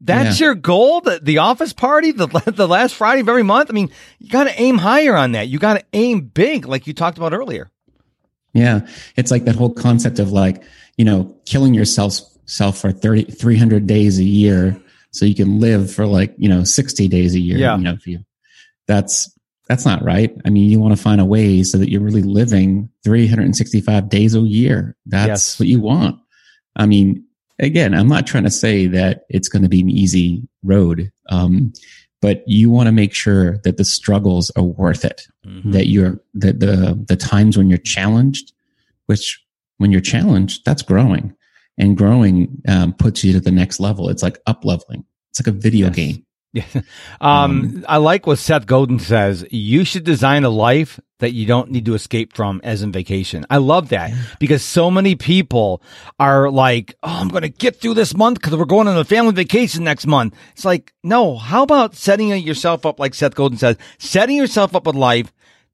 That's 0.00 0.40
yeah. 0.40 0.46
your 0.46 0.54
goal. 0.54 1.00
The, 1.00 1.20
the 1.22 1.38
office 1.38 1.72
party, 1.72 2.12
the 2.12 2.26
the 2.46 2.68
last 2.68 2.94
Friday 2.94 3.20
of 3.20 3.28
every 3.28 3.42
month. 3.42 3.70
I 3.70 3.72
mean, 3.72 3.90
you 4.18 4.30
got 4.30 4.44
to 4.44 4.60
aim 4.60 4.78
higher 4.78 5.14
on 5.14 5.32
that. 5.32 5.48
You 5.48 5.58
got 5.58 5.74
to 5.74 5.84
aim 5.92 6.20
big, 6.22 6.66
like 6.66 6.86
you 6.86 6.94
talked 6.94 7.18
about 7.18 7.32
earlier. 7.32 7.70
Yeah, 8.52 8.88
it's 9.16 9.30
like 9.30 9.44
that 9.44 9.54
whole 9.54 9.72
concept 9.72 10.18
of 10.18 10.32
like 10.32 10.62
you 10.96 11.04
know 11.04 11.36
killing 11.46 11.74
yourself 11.74 12.18
self 12.46 12.78
for 12.78 12.90
30, 12.90 13.24
300 13.24 13.86
days 13.86 14.18
a 14.18 14.24
year 14.24 14.80
so 15.12 15.24
you 15.24 15.34
can 15.34 15.60
live 15.60 15.92
for 15.92 16.06
like 16.06 16.34
you 16.36 16.48
know 16.48 16.64
60 16.64 17.08
days 17.08 17.34
a 17.34 17.40
year. 17.40 17.58
Yeah. 17.58 17.76
You 17.76 17.84
know, 17.84 17.92
if 17.92 18.06
you 18.06 18.20
that's 18.86 19.32
that's 19.68 19.86
not 19.86 20.02
right. 20.02 20.34
I 20.44 20.50
mean, 20.50 20.68
you 20.68 20.80
want 20.80 20.96
to 20.96 21.02
find 21.02 21.20
a 21.20 21.24
way 21.24 21.62
so 21.62 21.78
that 21.78 21.90
you're 21.90 22.00
really 22.00 22.22
living 22.22 22.90
365 23.04 24.08
days 24.08 24.34
a 24.34 24.40
year. 24.40 24.96
That's 25.06 25.28
yes. 25.28 25.60
what 25.60 25.68
you 25.68 25.80
want. 25.80 26.18
I 26.74 26.86
mean, 26.86 27.24
again, 27.60 27.94
I'm 27.94 28.08
not 28.08 28.26
trying 28.26 28.44
to 28.44 28.50
say 28.50 28.86
that 28.88 29.24
it's 29.28 29.48
going 29.48 29.62
to 29.62 29.68
be 29.68 29.80
an 29.80 29.90
easy 29.90 30.42
road. 30.62 31.12
Um, 31.28 31.72
but 32.20 32.42
you 32.46 32.68
want 32.68 32.86
to 32.86 32.92
make 32.92 33.14
sure 33.14 33.58
that 33.58 33.76
the 33.76 33.84
struggles 33.84 34.50
are 34.56 34.62
worth 34.62 35.04
it. 35.04 35.26
Mm-hmm. 35.46 35.70
That 35.70 35.86
you're 35.86 36.20
that 36.34 36.60
the 36.60 37.02
the 37.08 37.16
times 37.16 37.56
when 37.56 37.68
you're 37.68 37.78
challenged, 37.78 38.52
which 39.06 39.42
when 39.78 39.90
you're 39.90 40.00
challenged, 40.02 40.64
that's 40.64 40.82
growing, 40.82 41.34
and 41.78 41.96
growing 41.96 42.60
um, 42.68 42.92
puts 42.92 43.24
you 43.24 43.32
to 43.32 43.40
the 43.40 43.50
next 43.50 43.80
level. 43.80 44.08
It's 44.10 44.22
like 44.22 44.38
up 44.46 44.64
leveling. 44.64 45.04
It's 45.30 45.40
like 45.40 45.54
a 45.54 45.58
video 45.58 45.86
yes. 45.86 45.96
game. 45.96 46.26
Yeah. 46.52 46.64
Um, 47.22 47.30
um, 47.30 47.84
I 47.86 47.98
like 47.98 48.26
what 48.26 48.38
Seth 48.38 48.64
Godin 48.64 48.98
says. 48.98 49.44
You 49.50 49.84
should 49.84 50.04
design 50.04 50.44
a 50.44 50.48
life 50.48 50.98
that 51.18 51.32
you 51.32 51.44
don't 51.44 51.70
need 51.70 51.84
to 51.84 51.92
escape 51.92 52.32
from 52.34 52.62
as 52.64 52.82
in 52.82 52.92
vacation. 52.92 53.44
I 53.50 53.58
love 53.58 53.90
that 53.90 54.12
because 54.38 54.64
so 54.64 54.90
many 54.90 55.16
people 55.16 55.82
are 56.18 56.50
like, 56.50 56.94
Oh, 57.02 57.10
I'm 57.10 57.28
going 57.28 57.42
to 57.42 57.50
get 57.50 57.76
through 57.76 57.94
this 57.94 58.16
month 58.16 58.40
because 58.40 58.56
we're 58.56 58.64
going 58.64 58.88
on 58.88 58.96
a 58.96 59.04
family 59.04 59.32
vacation 59.32 59.84
next 59.84 60.06
month. 60.06 60.34
It's 60.52 60.64
like, 60.64 60.94
no, 61.02 61.36
how 61.36 61.62
about 61.62 61.94
setting 61.94 62.28
yourself 62.38 62.86
up, 62.86 62.98
like 62.98 63.12
Seth 63.12 63.34
Godin 63.34 63.58
says, 63.58 63.76
setting 63.98 64.36
yourself 64.36 64.74
up 64.74 64.86
with 64.86 64.96
life 64.96 65.30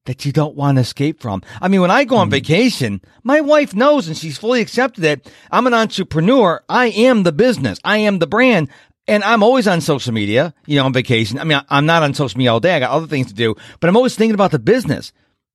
that 0.06 0.25
you 0.25 0.33
don't 0.33 0.56
want 0.56 0.76
to 0.76 0.83
escape 0.83 1.21
from. 1.21 1.42
I 1.61 1.68
mean, 1.68 1.80
when 1.80 1.90
I 1.90 2.04
go 2.04 2.16
on 2.16 2.28
mm. 2.28 2.33
vacation, 2.33 3.00
my 3.23 3.40
wife 3.40 3.75
knows 3.75 4.09
and 4.09 4.16
she's 4.16 4.38
fully 4.38 4.61
accepted 4.61 5.04
it. 5.04 5.30
I'm 5.50 5.66
an 5.66 5.75
entrepreneur. 5.75 6.62
I 6.68 6.87
am 6.87 7.23
the 7.23 7.33
business. 7.33 7.78
I 7.85 7.99
am 7.99 8.18
the 8.18 8.26
brand. 8.26 8.68
And 9.08 9.22
I'm 9.22 9.42
always 9.42 9.68
on 9.68 9.80
social 9.80 10.12
media, 10.12 10.52
you 10.66 10.76
know, 10.76 10.84
on 10.84 10.92
vacation. 10.92 11.38
I 11.38 11.44
mean, 11.44 11.60
I'm 11.68 11.86
not 11.86 12.02
on 12.02 12.14
social 12.14 12.38
media 12.38 12.52
all 12.52 12.60
day. 12.60 12.75
I 12.75 12.80
got 12.80 12.90
other 12.90 13.06
things 13.06 13.28
to 13.28 13.34
do, 13.34 13.54
but 13.80 13.88
I'm 13.88 13.96
always 13.96 14.16
thinking 14.16 14.34
about 14.34 14.50
the 14.50 14.58
business. 14.58 15.12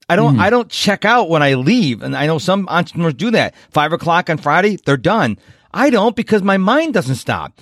I 0.08 0.15
don't, 0.15 0.38
mm. 0.38 0.39
I 0.39 0.50
don't 0.50 0.70
check 0.70 1.05
out 1.05 1.29
when 1.29 1.43
I 1.43 1.55
leave. 1.55 2.01
And 2.01 2.15
I 2.15 2.27
know 2.27 2.38
some 2.38 2.67
entrepreneurs 2.70 3.13
do 3.13 3.31
that. 3.31 3.55
Five 3.72 3.93
o'clock 3.93 4.29
on 4.29 4.38
Friday, 4.38 4.77
they're 4.86 4.98
done. 4.98 5.38
I 5.74 5.89
don't 5.89 6.15
because 6.15 6.43
my 6.43 6.58
mind 6.58 6.93
doesn't 6.93 7.15
stop. 7.15 7.62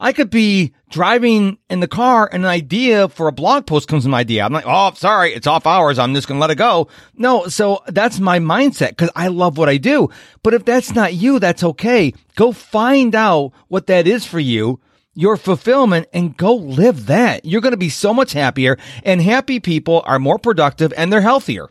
I 0.00 0.12
could 0.12 0.30
be 0.30 0.74
driving 0.90 1.58
in 1.68 1.80
the 1.80 1.88
car 1.88 2.28
and 2.32 2.44
an 2.44 2.50
idea 2.50 3.08
for 3.08 3.26
a 3.26 3.32
blog 3.32 3.66
post 3.66 3.88
comes 3.88 4.04
to 4.04 4.08
my 4.08 4.20
idea. 4.20 4.44
I'm 4.44 4.52
like, 4.52 4.64
oh, 4.66 4.92
sorry, 4.94 5.34
it's 5.34 5.46
off 5.46 5.66
hours. 5.66 5.98
I'm 5.98 6.14
just 6.14 6.28
going 6.28 6.38
to 6.38 6.40
let 6.40 6.50
it 6.50 6.56
go. 6.56 6.86
No, 7.16 7.48
so 7.48 7.82
that's 7.88 8.20
my 8.20 8.38
mindset 8.38 8.90
because 8.90 9.10
I 9.16 9.28
love 9.28 9.58
what 9.58 9.68
I 9.68 9.76
do. 9.76 10.08
But 10.44 10.54
if 10.54 10.64
that's 10.64 10.94
not 10.94 11.14
you, 11.14 11.40
that's 11.40 11.64
okay. 11.64 12.14
Go 12.36 12.52
find 12.52 13.14
out 13.14 13.52
what 13.66 13.88
that 13.88 14.06
is 14.06 14.24
for 14.24 14.38
you 14.38 14.80
your 15.18 15.36
fulfillment 15.36 16.06
and 16.12 16.36
go 16.36 16.54
live 16.54 17.06
that. 17.06 17.44
You're 17.44 17.60
going 17.60 17.72
to 17.72 17.76
be 17.76 17.88
so 17.88 18.14
much 18.14 18.32
happier 18.32 18.78
and 19.02 19.20
happy 19.20 19.58
people 19.58 20.00
are 20.06 20.20
more 20.20 20.38
productive 20.38 20.92
and 20.96 21.12
they're 21.12 21.20
healthier. 21.20 21.70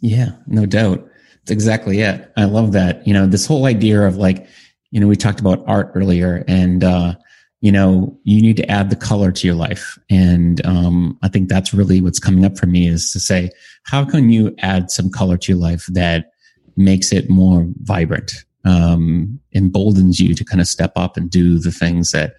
Yeah, 0.00 0.30
no 0.48 0.66
doubt. 0.66 1.08
That's 1.36 1.52
exactly 1.52 2.00
it. 2.00 2.28
I 2.36 2.46
love 2.46 2.72
that. 2.72 3.06
You 3.06 3.14
know, 3.14 3.28
this 3.28 3.46
whole 3.46 3.66
idea 3.66 4.04
of 4.04 4.16
like, 4.16 4.48
you 4.90 4.98
know, 4.98 5.06
we 5.06 5.14
talked 5.14 5.38
about 5.38 5.62
art 5.68 5.92
earlier 5.94 6.44
and, 6.48 6.82
uh, 6.82 7.14
you 7.60 7.70
know, 7.70 8.18
you 8.24 8.42
need 8.42 8.56
to 8.56 8.68
add 8.68 8.90
the 8.90 8.96
color 8.96 9.30
to 9.30 9.46
your 9.46 9.54
life. 9.54 9.96
And, 10.10 10.66
um, 10.66 11.16
I 11.22 11.28
think 11.28 11.48
that's 11.48 11.72
really 11.72 12.00
what's 12.00 12.18
coming 12.18 12.44
up 12.44 12.58
for 12.58 12.66
me 12.66 12.88
is 12.88 13.12
to 13.12 13.20
say, 13.20 13.50
how 13.84 14.04
can 14.04 14.28
you 14.28 14.56
add 14.58 14.90
some 14.90 15.08
color 15.08 15.38
to 15.38 15.52
your 15.52 15.60
life 15.60 15.86
that 15.90 16.32
makes 16.76 17.12
it 17.12 17.30
more 17.30 17.68
vibrant? 17.82 18.32
Um, 18.64 19.40
emboldens 19.52 20.20
you 20.20 20.34
to 20.34 20.44
kind 20.44 20.60
of 20.60 20.68
step 20.68 20.92
up 20.96 21.16
and 21.16 21.30
do 21.30 21.58
the 21.58 21.72
things 21.72 22.10
that 22.10 22.34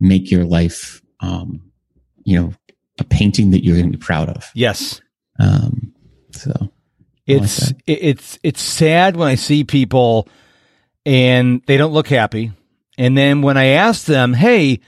make 0.00 0.30
your 0.30 0.44
life, 0.44 1.02
um, 1.20 1.60
you 2.24 2.40
know, 2.40 2.52
a 2.98 3.04
painting 3.04 3.50
that 3.50 3.64
you're 3.64 3.76
going 3.76 3.90
to 3.90 3.98
be 3.98 4.04
proud 4.04 4.28
of. 4.28 4.50
Yes. 4.54 5.00
Um, 5.38 5.92
so 6.30 6.70
it's 7.26 7.68
like 7.68 7.82
it's 7.86 8.38
it's 8.42 8.60
sad 8.60 9.16
when 9.16 9.28
I 9.28 9.34
see 9.34 9.64
people 9.64 10.28
and 11.06 11.62
they 11.66 11.76
don't 11.76 11.92
look 11.92 12.08
happy, 12.08 12.52
and 12.98 13.16
then 13.16 13.42
when 13.42 13.56
I 13.56 13.66
ask 13.66 14.04
them, 14.04 14.34
"Hey, 14.34 14.80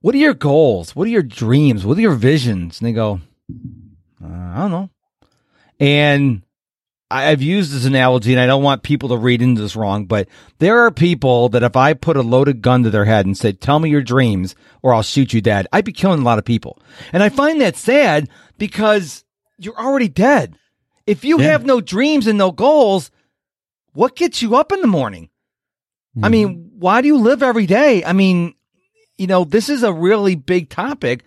what 0.00 0.14
are 0.14 0.18
your 0.18 0.34
goals? 0.34 0.94
What 0.94 1.06
are 1.06 1.10
your 1.10 1.22
dreams? 1.22 1.84
What 1.84 1.98
are 1.98 2.02
your 2.02 2.14
visions?" 2.14 2.80
and 2.80 2.88
they 2.88 2.92
go, 2.92 3.20
uh, 4.22 4.26
"I 4.26 4.58
don't 4.58 4.70
know," 4.70 4.90
and 5.80 6.42
I've 7.12 7.42
used 7.42 7.72
this 7.72 7.84
analogy 7.84 8.32
and 8.32 8.40
I 8.40 8.46
don't 8.46 8.62
want 8.62 8.82
people 8.82 9.10
to 9.10 9.16
read 9.16 9.42
into 9.42 9.60
this 9.60 9.76
wrong, 9.76 10.06
but 10.06 10.28
there 10.58 10.80
are 10.80 10.90
people 10.90 11.48
that 11.50 11.62
if 11.62 11.76
I 11.76 11.94
put 11.94 12.16
a 12.16 12.22
loaded 12.22 12.62
gun 12.62 12.82
to 12.84 12.90
their 12.90 13.04
head 13.04 13.26
and 13.26 13.36
said, 13.36 13.60
tell 13.60 13.78
me 13.78 13.90
your 13.90 14.02
dreams 14.02 14.54
or 14.82 14.94
I'll 14.94 15.02
shoot 15.02 15.32
you 15.32 15.40
dead, 15.40 15.66
I'd 15.72 15.84
be 15.84 15.92
killing 15.92 16.20
a 16.20 16.24
lot 16.24 16.38
of 16.38 16.44
people. 16.44 16.78
And 17.12 17.22
I 17.22 17.28
find 17.28 17.60
that 17.60 17.76
sad 17.76 18.28
because 18.58 19.24
you're 19.58 19.78
already 19.78 20.08
dead. 20.08 20.56
If 21.06 21.24
you 21.24 21.40
yeah. 21.40 21.48
have 21.48 21.66
no 21.66 21.80
dreams 21.80 22.26
and 22.26 22.38
no 22.38 22.50
goals, 22.50 23.10
what 23.92 24.16
gets 24.16 24.40
you 24.40 24.56
up 24.56 24.72
in 24.72 24.80
the 24.80 24.86
morning? 24.86 25.28
Mm-hmm. 26.16 26.24
I 26.24 26.28
mean, 26.28 26.70
why 26.78 27.02
do 27.02 27.08
you 27.08 27.18
live 27.18 27.42
every 27.42 27.66
day? 27.66 28.04
I 28.04 28.12
mean, 28.12 28.54
you 29.18 29.26
know, 29.26 29.44
this 29.44 29.68
is 29.68 29.82
a 29.82 29.92
really 29.92 30.34
big 30.34 30.68
topic 30.68 31.24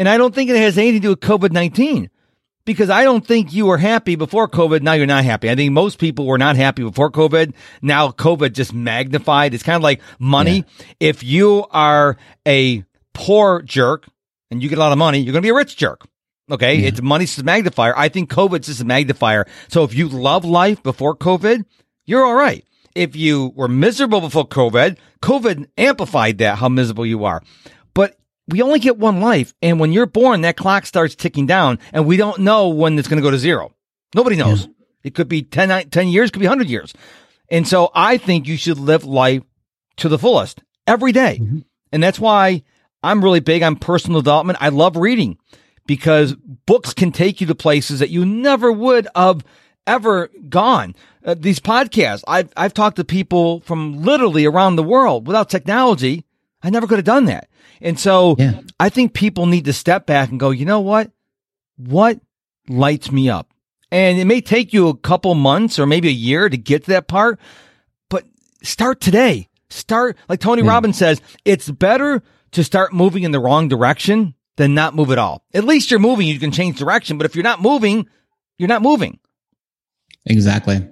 and 0.00 0.08
I 0.08 0.16
don't 0.16 0.34
think 0.34 0.48
it 0.48 0.56
has 0.56 0.78
anything 0.78 1.02
to 1.02 1.06
do 1.06 1.10
with 1.10 1.20
COVID 1.20 1.52
19 1.52 2.10
because 2.64 2.90
I 2.90 3.04
don't 3.04 3.26
think 3.26 3.52
you 3.52 3.66
were 3.66 3.78
happy 3.78 4.16
before 4.16 4.48
COVID. 4.48 4.82
Now 4.82 4.92
you're 4.92 5.06
not 5.06 5.24
happy. 5.24 5.50
I 5.50 5.54
think 5.54 5.72
most 5.72 5.98
people 5.98 6.26
were 6.26 6.38
not 6.38 6.56
happy 6.56 6.82
before 6.82 7.10
COVID. 7.10 7.54
Now 7.82 8.10
COVID 8.10 8.52
just 8.52 8.72
magnified. 8.72 9.54
It's 9.54 9.62
kind 9.62 9.76
of 9.76 9.82
like 9.82 10.00
money. 10.18 10.64
Yeah. 10.78 10.86
If 11.00 11.22
you 11.22 11.66
are 11.70 12.16
a 12.46 12.84
poor 13.14 13.62
jerk 13.62 14.08
and 14.50 14.62
you 14.62 14.68
get 14.68 14.78
a 14.78 14.80
lot 14.80 14.92
of 14.92 14.98
money, 14.98 15.18
you're 15.18 15.32
going 15.32 15.42
to 15.42 15.46
be 15.46 15.50
a 15.50 15.54
rich 15.54 15.76
jerk. 15.76 16.06
Okay. 16.50 16.76
Yeah. 16.76 16.88
It's 16.88 17.02
money's 17.02 17.38
a 17.38 17.44
magnifier. 17.44 17.96
I 17.96 18.08
think 18.08 18.30
COVID's 18.30 18.66
just 18.66 18.80
a 18.80 18.84
magnifier. 18.84 19.46
So 19.68 19.84
if 19.84 19.94
you 19.94 20.08
love 20.08 20.44
life 20.44 20.82
before 20.82 21.16
COVID, 21.16 21.64
you're 22.04 22.24
all 22.24 22.34
right. 22.34 22.64
If 22.94 23.14
you 23.14 23.52
were 23.54 23.68
miserable 23.68 24.20
before 24.20 24.48
COVID, 24.48 24.98
COVID 25.22 25.68
amplified 25.78 26.38
that, 26.38 26.58
how 26.58 26.68
miserable 26.68 27.06
you 27.06 27.24
are 27.24 27.40
we 28.50 28.62
only 28.62 28.78
get 28.78 28.98
one 28.98 29.20
life. 29.20 29.54
And 29.62 29.80
when 29.80 29.92
you're 29.92 30.06
born, 30.06 30.42
that 30.42 30.56
clock 30.56 30.86
starts 30.86 31.14
ticking 31.14 31.46
down 31.46 31.78
and 31.92 32.06
we 32.06 32.16
don't 32.16 32.40
know 32.40 32.68
when 32.68 32.98
it's 32.98 33.08
going 33.08 33.22
to 33.22 33.26
go 33.26 33.30
to 33.30 33.38
zero. 33.38 33.74
Nobody 34.14 34.36
knows. 34.36 34.66
Yeah. 34.66 34.72
It 35.04 35.14
could 35.14 35.28
be 35.28 35.42
10, 35.42 35.90
10 35.90 36.08
years, 36.08 36.30
could 36.30 36.40
be 36.40 36.46
100 36.46 36.68
years. 36.68 36.92
And 37.48 37.66
so 37.66 37.90
I 37.94 38.16
think 38.16 38.46
you 38.46 38.56
should 38.56 38.78
live 38.78 39.04
life 39.04 39.42
to 39.96 40.08
the 40.08 40.18
fullest 40.18 40.62
every 40.86 41.12
day. 41.12 41.38
Mm-hmm. 41.40 41.58
And 41.92 42.02
that's 42.02 42.20
why 42.20 42.62
I'm 43.02 43.24
really 43.24 43.40
big 43.40 43.62
on 43.62 43.76
personal 43.76 44.20
development. 44.20 44.58
I 44.60 44.68
love 44.68 44.96
reading 44.96 45.38
because 45.86 46.34
books 46.66 46.94
can 46.94 47.12
take 47.12 47.40
you 47.40 47.46
to 47.48 47.54
places 47.54 47.98
that 48.00 48.10
you 48.10 48.24
never 48.24 48.70
would 48.70 49.08
have 49.14 49.44
ever 49.86 50.30
gone. 50.48 50.94
Uh, 51.24 51.34
these 51.34 51.60
podcasts, 51.60 52.22
I've, 52.28 52.52
I've 52.56 52.74
talked 52.74 52.96
to 52.96 53.04
people 53.04 53.60
from 53.60 54.02
literally 54.02 54.44
around 54.44 54.76
the 54.76 54.82
world 54.82 55.26
without 55.26 55.50
technology. 55.50 56.24
I 56.62 56.70
never 56.70 56.86
could 56.86 56.98
have 56.98 57.04
done 57.04 57.26
that. 57.26 57.48
And 57.80 57.98
so 57.98 58.36
yeah. 58.38 58.60
I 58.78 58.88
think 58.88 59.14
people 59.14 59.46
need 59.46 59.64
to 59.64 59.72
step 59.72 60.06
back 60.06 60.30
and 60.30 60.38
go, 60.38 60.50
you 60.50 60.66
know 60.66 60.80
what? 60.80 61.10
What 61.76 62.20
lights 62.68 63.10
me 63.10 63.30
up? 63.30 63.48
And 63.90 64.18
it 64.18 64.26
may 64.26 64.40
take 64.40 64.72
you 64.72 64.88
a 64.88 64.96
couple 64.96 65.34
months 65.34 65.78
or 65.78 65.86
maybe 65.86 66.08
a 66.08 66.12
year 66.12 66.48
to 66.48 66.56
get 66.56 66.84
to 66.84 66.90
that 66.90 67.08
part, 67.08 67.40
but 68.08 68.24
start 68.62 69.00
today. 69.00 69.48
Start, 69.70 70.16
like 70.28 70.40
Tony 70.40 70.62
yeah. 70.62 70.68
Robbins 70.68 70.98
says, 70.98 71.20
it's 71.44 71.70
better 71.70 72.22
to 72.52 72.64
start 72.64 72.92
moving 72.92 73.22
in 73.22 73.30
the 73.30 73.40
wrong 73.40 73.68
direction 73.68 74.34
than 74.56 74.74
not 74.74 74.94
move 74.94 75.10
at 75.10 75.18
all. 75.18 75.44
At 75.54 75.64
least 75.64 75.90
you're 75.90 76.00
moving, 76.00 76.28
you 76.28 76.38
can 76.38 76.52
change 76.52 76.78
direction. 76.78 77.18
But 77.18 77.24
if 77.24 77.34
you're 77.34 77.44
not 77.44 77.62
moving, 77.62 78.08
you're 78.58 78.68
not 78.68 78.82
moving. 78.82 79.18
Exactly. 80.26 80.86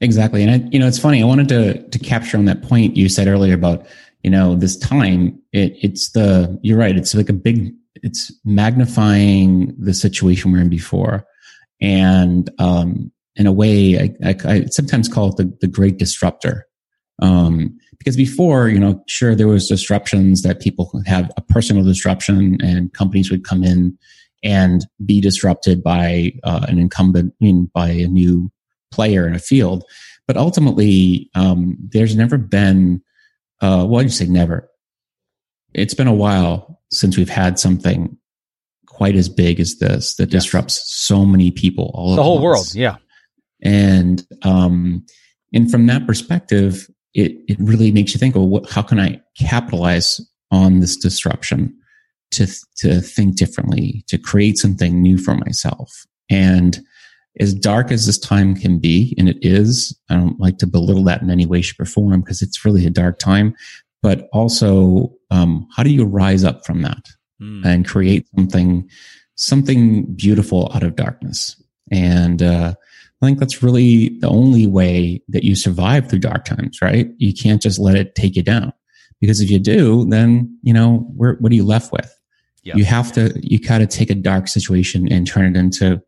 Exactly. 0.00 0.42
And 0.42 0.50
I, 0.50 0.68
you 0.70 0.78
know, 0.78 0.86
it's 0.86 0.98
funny. 0.98 1.22
I 1.22 1.26
wanted 1.26 1.48
to, 1.48 1.88
to 1.88 1.98
capture 1.98 2.36
on 2.36 2.44
that 2.44 2.62
point 2.62 2.96
you 2.96 3.08
said 3.08 3.28
earlier 3.28 3.54
about 3.54 3.86
you 4.24 4.30
know 4.30 4.56
this 4.56 4.76
time 4.76 5.40
it, 5.52 5.76
it's 5.80 6.10
the 6.10 6.58
you're 6.62 6.78
right 6.78 6.96
it's 6.96 7.14
like 7.14 7.28
a 7.28 7.34
big 7.34 7.72
it's 8.04 8.30
magnifying 8.44 9.74
the 9.78 9.94
situation 9.94 10.52
we're 10.52 10.60
in 10.60 10.68
before. 10.68 11.26
And 11.80 12.50
um, 12.58 13.10
in 13.36 13.46
a 13.46 13.52
way 13.52 13.98
I, 13.98 14.28
I, 14.30 14.36
I, 14.44 14.64
sometimes 14.66 15.08
call 15.08 15.30
it 15.30 15.36
the, 15.36 15.56
the 15.60 15.66
great 15.66 15.98
disruptor. 15.98 16.66
Um, 17.22 17.78
because 17.98 18.16
before 18.16 18.68
you 18.68 18.78
know 18.78 19.02
sure 19.06 19.34
there 19.34 19.48
was 19.48 19.68
disruptions 19.68 20.42
that 20.42 20.60
people 20.60 21.00
have 21.06 21.30
a 21.36 21.40
personal 21.40 21.84
disruption 21.84 22.58
and 22.60 22.92
companies 22.92 23.30
would 23.30 23.44
come 23.44 23.62
in 23.62 23.96
and 24.42 24.84
be 25.06 25.20
disrupted 25.20 25.82
by 25.82 26.32
uh, 26.42 26.66
an 26.68 26.78
incumbent 26.78 27.32
I 27.40 27.44
mean, 27.44 27.70
by 27.72 27.88
a 27.90 28.08
new 28.08 28.50
player 28.92 29.26
in 29.26 29.34
a 29.34 29.38
field. 29.38 29.84
But 30.26 30.36
ultimately 30.36 31.30
um, 31.34 31.76
there's 31.92 32.16
never 32.16 32.36
been 32.36 33.02
uh, 33.64 33.84
well, 33.86 34.02
you 34.02 34.08
say 34.10 34.26
never. 34.26 34.68
it's 35.72 35.94
been 35.94 36.06
a 36.06 36.14
while 36.14 36.80
since 36.90 37.16
we've 37.16 37.28
had 37.28 37.58
something 37.58 38.16
quite 38.86 39.16
as 39.16 39.28
big 39.28 39.58
as 39.58 39.78
this 39.78 40.14
that 40.16 40.32
yes. 40.32 40.44
disrupts 40.44 40.82
so 40.86 41.24
many 41.24 41.50
people 41.50 41.90
all 41.94 42.08
over 42.10 42.16
the 42.16 42.22
whole 42.22 42.34
once. 42.40 42.44
world. 42.44 42.74
Yeah. 42.74 42.96
And, 43.62 44.24
um, 44.42 45.04
and 45.52 45.70
from 45.70 45.86
that 45.86 46.06
perspective, 46.06 46.88
it, 47.14 47.32
it 47.48 47.56
really 47.58 47.90
makes 47.90 48.14
you 48.14 48.18
think, 48.18 48.34
well, 48.34 48.48
what, 48.48 48.70
how 48.70 48.82
can 48.82 49.00
I 49.00 49.20
capitalize 49.38 50.20
on 50.50 50.80
this 50.80 50.96
disruption 50.96 51.74
to, 52.32 52.46
to 52.76 53.00
think 53.00 53.36
differently, 53.36 54.04
to 54.08 54.18
create 54.18 54.58
something 54.58 55.00
new 55.00 55.18
for 55.18 55.34
myself? 55.34 56.04
And 56.30 56.80
as 57.40 57.52
dark 57.52 57.90
as 57.90 58.06
this 58.06 58.18
time 58.18 58.54
can 58.54 58.78
be, 58.78 59.14
and 59.18 59.28
it 59.28 59.38
is, 59.42 59.98
I 60.08 60.16
don't 60.16 60.38
like 60.38 60.58
to 60.58 60.66
belittle 60.66 61.04
that 61.04 61.22
in 61.22 61.30
any 61.30 61.46
way, 61.46 61.62
shape, 61.62 61.80
or 61.80 61.84
form 61.84 62.20
because 62.20 62.42
it's 62.42 62.64
really 62.64 62.86
a 62.86 62.90
dark 62.90 63.18
time. 63.18 63.54
But 64.02 64.28
also, 64.32 65.12
um, 65.30 65.66
how 65.74 65.82
do 65.82 65.90
you 65.90 66.04
rise 66.04 66.44
up 66.44 66.64
from 66.64 66.82
that 66.82 67.08
mm. 67.40 67.64
and 67.64 67.86
create 67.86 68.26
something, 68.36 68.88
something 69.34 70.04
beautiful 70.14 70.70
out 70.74 70.82
of 70.82 70.94
darkness? 70.94 71.60
And 71.90 72.42
uh, 72.42 72.74
I 73.22 73.26
think 73.26 73.38
that's 73.38 73.62
really 73.62 74.18
the 74.20 74.28
only 74.28 74.66
way 74.66 75.22
that 75.28 75.44
you 75.44 75.56
survive 75.56 76.08
through 76.08 76.20
dark 76.20 76.44
times, 76.44 76.78
right? 76.82 77.08
You 77.18 77.32
can't 77.32 77.62
just 77.62 77.78
let 77.78 77.96
it 77.96 78.14
take 78.14 78.36
you 78.36 78.42
down 78.42 78.72
because 79.20 79.40
if 79.40 79.50
you 79.50 79.58
do, 79.58 80.04
then 80.08 80.56
you 80.62 80.72
know 80.72 80.98
what 81.16 81.50
are 81.50 81.54
you 81.54 81.64
left 81.64 81.92
with? 81.92 82.14
Yep. 82.64 82.76
You 82.76 82.84
have 82.84 83.12
to, 83.12 83.32
you 83.42 83.58
got 83.58 83.78
to 83.78 83.86
take 83.86 84.10
a 84.10 84.14
dark 84.14 84.48
situation 84.48 85.10
and 85.10 85.26
turn 85.26 85.54
it 85.54 85.58
into 85.58 86.02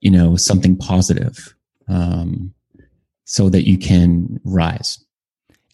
you 0.00 0.10
know, 0.10 0.36
something 0.36 0.76
positive, 0.76 1.54
um, 1.88 2.54
so 3.24 3.48
that 3.48 3.66
you 3.66 3.78
can 3.78 4.40
rise. 4.44 5.04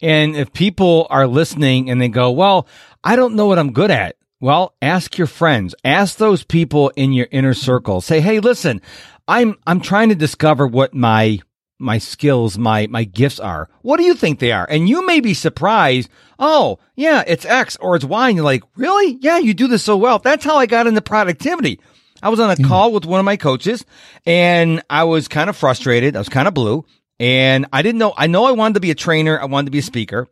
And 0.03 0.35
if 0.35 0.53
people 0.53 1.07
are 1.11 1.27
listening 1.27 1.91
and 1.91 2.01
they 2.01 2.09
go, 2.09 2.31
well, 2.31 2.67
I 3.05 3.17
don't 3.17 3.35
know 3.35 3.47
what 3.47 3.59
I'm 3.59 3.73
good 3.73 3.91
at. 3.91 4.17
Well, 4.41 4.75
ask 4.81 5.19
your 5.19 5.27
friends, 5.27 5.75
ask 5.85 6.17
those 6.17 6.45
people 6.45 6.91
in 6.97 7.13
your 7.13 7.29
inner 7.31 7.53
circle. 7.53 8.01
Say, 8.01 8.21
Hey, 8.21 8.41
listen, 8.41 8.81
I'm, 9.29 9.57
I'm 9.67 9.81
trying 9.81 10.09
to 10.09 10.15
discover 10.15 10.67
what 10.67 10.95
my, 10.95 11.41
my 11.79 11.99
skills, 11.99 12.57
my, 12.57 12.87
my 12.87 13.05
gifts 13.05 13.39
are. 13.39 13.69
What 13.83 13.99
do 13.99 14.05
you 14.05 14.15
think 14.15 14.39
they 14.39 14.53
are? 14.53 14.67
And 14.69 14.89
you 14.89 15.05
may 15.05 15.21
be 15.21 15.35
surprised. 15.35 16.09
Oh, 16.39 16.79
yeah, 16.97 17.23
it's 17.27 17.45
X 17.45 17.77
or 17.77 17.97
it's 17.97 18.05
Y. 18.05 18.29
And 18.29 18.37
you're 18.37 18.45
like, 18.45 18.63
really? 18.77 19.19
Yeah, 19.21 19.37
you 19.37 19.53
do 19.53 19.69
this 19.69 19.83
so 19.83 19.99
well. 19.99 20.19
That's 20.19 20.45
how 20.45 20.57
I 20.57 20.65
got 20.65 20.87
into 20.87 21.03
productivity. 21.03 21.79
I 22.23 22.29
was 22.29 22.41
on 22.41 22.51
a 22.51 22.57
mm. 22.57 22.67
call 22.67 22.93
with 22.93 23.05
one 23.05 23.21
of 23.21 23.25
my 23.25 23.37
coaches 23.37 23.85
and 24.27 24.83
I 24.91 25.05
was 25.05 25.29
kind 25.29 25.51
of 25.51 25.57
frustrated. 25.57 26.17
I 26.17 26.19
was 26.19 26.29
kind 26.29 26.49
of 26.49 26.55
blue 26.55 26.85
and 27.19 27.67
I 27.73 27.83
didn't 27.83 27.99
know, 27.99 28.15
I 28.17 28.27
know 28.27 28.45
I 28.45 28.53
wanted 28.53 28.75
to 28.75 28.81
be 28.81 28.91
a 28.91 28.95
trainer. 28.95 29.39
I 29.39 29.47
wanted 29.47 29.67
to 29.67 29.73
be 29.73 29.79
a 29.79 29.83
speaker, 29.83 30.29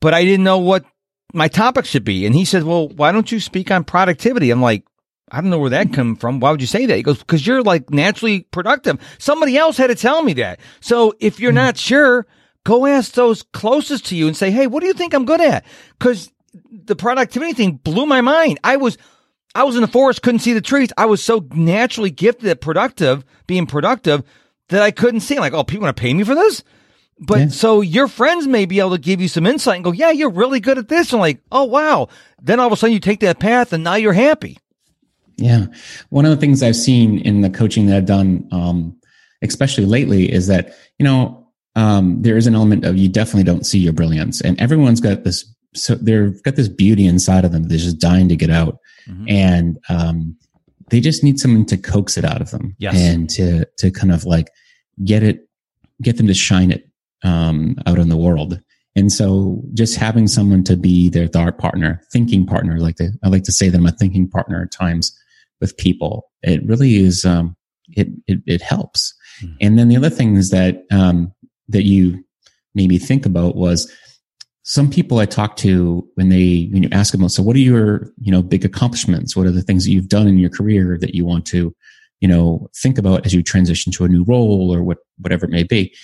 but 0.00 0.14
I 0.14 0.24
didn't 0.24 0.44
know 0.44 0.58
what 0.58 0.84
my 1.32 1.48
topic 1.48 1.84
should 1.84 2.04
be. 2.04 2.26
And 2.26 2.34
he 2.34 2.44
said, 2.44 2.64
well, 2.64 2.88
why 2.88 3.12
don't 3.12 3.30
you 3.30 3.40
speak 3.40 3.70
on 3.70 3.84
productivity? 3.84 4.50
I'm 4.50 4.62
like, 4.62 4.84
I 5.30 5.40
don't 5.40 5.50
know 5.50 5.58
where 5.58 5.70
that 5.70 5.92
come 5.92 6.16
from. 6.16 6.38
Why 6.38 6.50
would 6.50 6.60
you 6.60 6.66
say 6.66 6.86
that? 6.86 6.96
He 6.96 7.02
goes, 7.02 7.18
because 7.18 7.46
you're 7.46 7.62
like 7.62 7.90
naturally 7.90 8.42
productive. 8.42 9.00
Somebody 9.18 9.56
else 9.56 9.76
had 9.76 9.88
to 9.88 9.94
tell 9.94 10.22
me 10.22 10.34
that. 10.34 10.60
So 10.80 11.14
if 11.18 11.40
you're 11.40 11.50
mm. 11.50 11.56
not 11.56 11.76
sure, 11.76 12.26
go 12.64 12.86
ask 12.86 13.12
those 13.12 13.42
closest 13.42 14.06
to 14.06 14.16
you 14.16 14.26
and 14.26 14.36
say, 14.36 14.50
Hey, 14.50 14.66
what 14.66 14.80
do 14.80 14.86
you 14.86 14.92
think 14.92 15.14
I'm 15.14 15.24
good 15.24 15.40
at? 15.40 15.64
Cause 15.98 16.30
the 16.70 16.96
productivity 16.96 17.52
thing 17.52 17.72
blew 17.72 18.06
my 18.06 18.20
mind. 18.20 18.60
I 18.62 18.76
was 18.76 18.98
I 19.54 19.64
was 19.64 19.76
in 19.76 19.82
the 19.82 19.88
forest, 19.88 20.22
couldn't 20.22 20.40
see 20.40 20.52
the 20.52 20.60
trees. 20.60 20.92
I 20.96 21.06
was 21.06 21.22
so 21.22 21.46
naturally 21.54 22.10
gifted 22.10 22.48
at 22.48 22.60
productive, 22.60 23.24
being 23.46 23.66
productive, 23.66 24.24
that 24.68 24.82
I 24.82 24.90
couldn't 24.90 25.20
see. 25.20 25.38
Like, 25.38 25.52
oh, 25.52 25.64
people 25.64 25.84
want 25.84 25.96
to 25.96 26.00
pay 26.00 26.12
me 26.12 26.24
for 26.24 26.34
this? 26.34 26.64
But 27.18 27.38
yeah. 27.38 27.48
so 27.48 27.80
your 27.80 28.08
friends 28.08 28.46
may 28.46 28.66
be 28.66 28.80
able 28.80 28.90
to 28.90 28.98
give 28.98 29.20
you 29.20 29.28
some 29.28 29.46
insight 29.46 29.76
and 29.76 29.84
go, 29.84 29.92
yeah, 29.92 30.10
you're 30.10 30.30
really 30.30 30.58
good 30.58 30.78
at 30.78 30.88
this. 30.88 31.12
And 31.12 31.20
like, 31.20 31.40
oh, 31.52 31.64
wow. 31.64 32.08
Then 32.42 32.58
all 32.58 32.66
of 32.66 32.72
a 32.72 32.76
sudden 32.76 32.92
you 32.92 33.00
take 33.00 33.20
that 33.20 33.38
path 33.38 33.72
and 33.72 33.84
now 33.84 33.94
you're 33.94 34.12
happy. 34.12 34.58
Yeah. 35.36 35.66
One 36.10 36.24
of 36.24 36.30
the 36.30 36.36
things 36.36 36.62
I've 36.62 36.76
seen 36.76 37.18
in 37.18 37.42
the 37.42 37.50
coaching 37.50 37.86
that 37.86 37.96
I've 37.96 38.06
done, 38.06 38.48
um, 38.50 38.96
especially 39.42 39.84
lately, 39.84 40.30
is 40.30 40.48
that, 40.48 40.74
you 40.98 41.04
know, 41.04 41.46
um, 41.76 42.22
there 42.22 42.36
is 42.36 42.46
an 42.46 42.54
element 42.54 42.84
of 42.84 42.96
you 42.96 43.08
definitely 43.08 43.44
don't 43.44 43.66
see 43.66 43.78
your 43.78 43.92
brilliance. 43.92 44.40
And 44.40 44.60
everyone's 44.60 45.00
got 45.00 45.24
this, 45.24 45.44
so 45.74 45.94
they've 45.96 46.40
got 46.42 46.56
this 46.56 46.68
beauty 46.68 47.06
inside 47.06 47.44
of 47.44 47.52
them. 47.52 47.64
They're 47.64 47.78
just 47.78 47.98
dying 47.98 48.28
to 48.28 48.36
get 48.36 48.50
out 48.50 48.78
mm-hmm. 49.08 49.28
and 49.28 49.78
um, 49.88 50.36
they 50.90 51.00
just 51.00 51.24
need 51.24 51.38
someone 51.38 51.64
to 51.66 51.76
coax 51.76 52.16
it 52.16 52.24
out 52.24 52.40
of 52.40 52.50
them 52.50 52.74
yes. 52.78 52.94
and 52.96 53.28
to 53.30 53.64
to 53.78 53.90
kind 53.90 54.12
of 54.12 54.24
like 54.24 54.50
get 55.04 55.22
it, 55.22 55.48
get 56.02 56.16
them 56.16 56.26
to 56.26 56.34
shine 56.34 56.70
it 56.70 56.88
um, 57.22 57.76
out 57.86 57.98
in 57.98 58.08
the 58.08 58.16
world. 58.16 58.60
And 58.96 59.12
so, 59.12 59.60
just 59.72 59.96
having 59.96 60.28
someone 60.28 60.62
to 60.64 60.76
be 60.76 61.08
their 61.08 61.26
thought 61.26 61.58
partner, 61.58 62.00
thinking 62.12 62.46
partner, 62.46 62.78
like 62.78 62.96
to, 62.96 63.10
I 63.24 63.28
like 63.28 63.42
to 63.44 63.52
say 63.52 63.68
that 63.68 63.76
I'm 63.76 63.86
a 63.86 63.90
thinking 63.90 64.28
partner 64.28 64.62
at 64.62 64.70
times 64.70 65.16
with 65.60 65.76
people. 65.76 66.30
It 66.42 66.64
really 66.64 66.96
is. 66.96 67.24
Um, 67.24 67.56
it, 67.88 68.08
it, 68.26 68.40
it 68.46 68.62
helps. 68.62 69.14
Mm-hmm. 69.42 69.56
And 69.60 69.78
then 69.78 69.88
the 69.88 69.96
other 69.96 70.10
thing 70.10 70.36
is 70.36 70.50
that 70.50 70.84
um, 70.92 71.34
that 71.68 71.82
you 71.82 72.24
maybe 72.74 72.98
think 72.98 73.26
about 73.26 73.56
was 73.56 73.90
some 74.64 74.90
people 74.90 75.18
I 75.18 75.26
talk 75.26 75.56
to 75.58 76.08
when 76.14 76.30
they 76.30 76.68
when 76.72 76.82
you 76.82 76.88
ask 76.90 77.12
them, 77.12 77.28
so 77.28 77.42
what 77.42 77.54
are 77.54 77.60
your 77.60 78.10
you 78.18 78.32
know 78.32 78.42
big 78.42 78.64
accomplishments? 78.64 79.36
What 79.36 79.46
are 79.46 79.52
the 79.52 79.62
things 79.62 79.84
that 79.84 79.92
you've 79.92 80.08
done 80.08 80.26
in 80.26 80.38
your 80.38 80.50
career 80.50 80.98
that 81.00 81.14
you 81.14 81.24
want 81.24 81.46
to 81.46 81.74
you 82.20 82.28
know 82.28 82.68
think 82.74 82.98
about 82.98 83.26
as 83.26 83.34
you 83.34 83.42
transition 83.42 83.92
to 83.92 84.04
a 84.04 84.08
new 84.08 84.24
role 84.24 84.74
or 84.74 84.82
what 84.82 84.98
whatever 85.18 85.44
it 85.44 85.50
may 85.50 85.62
be? 85.64 85.94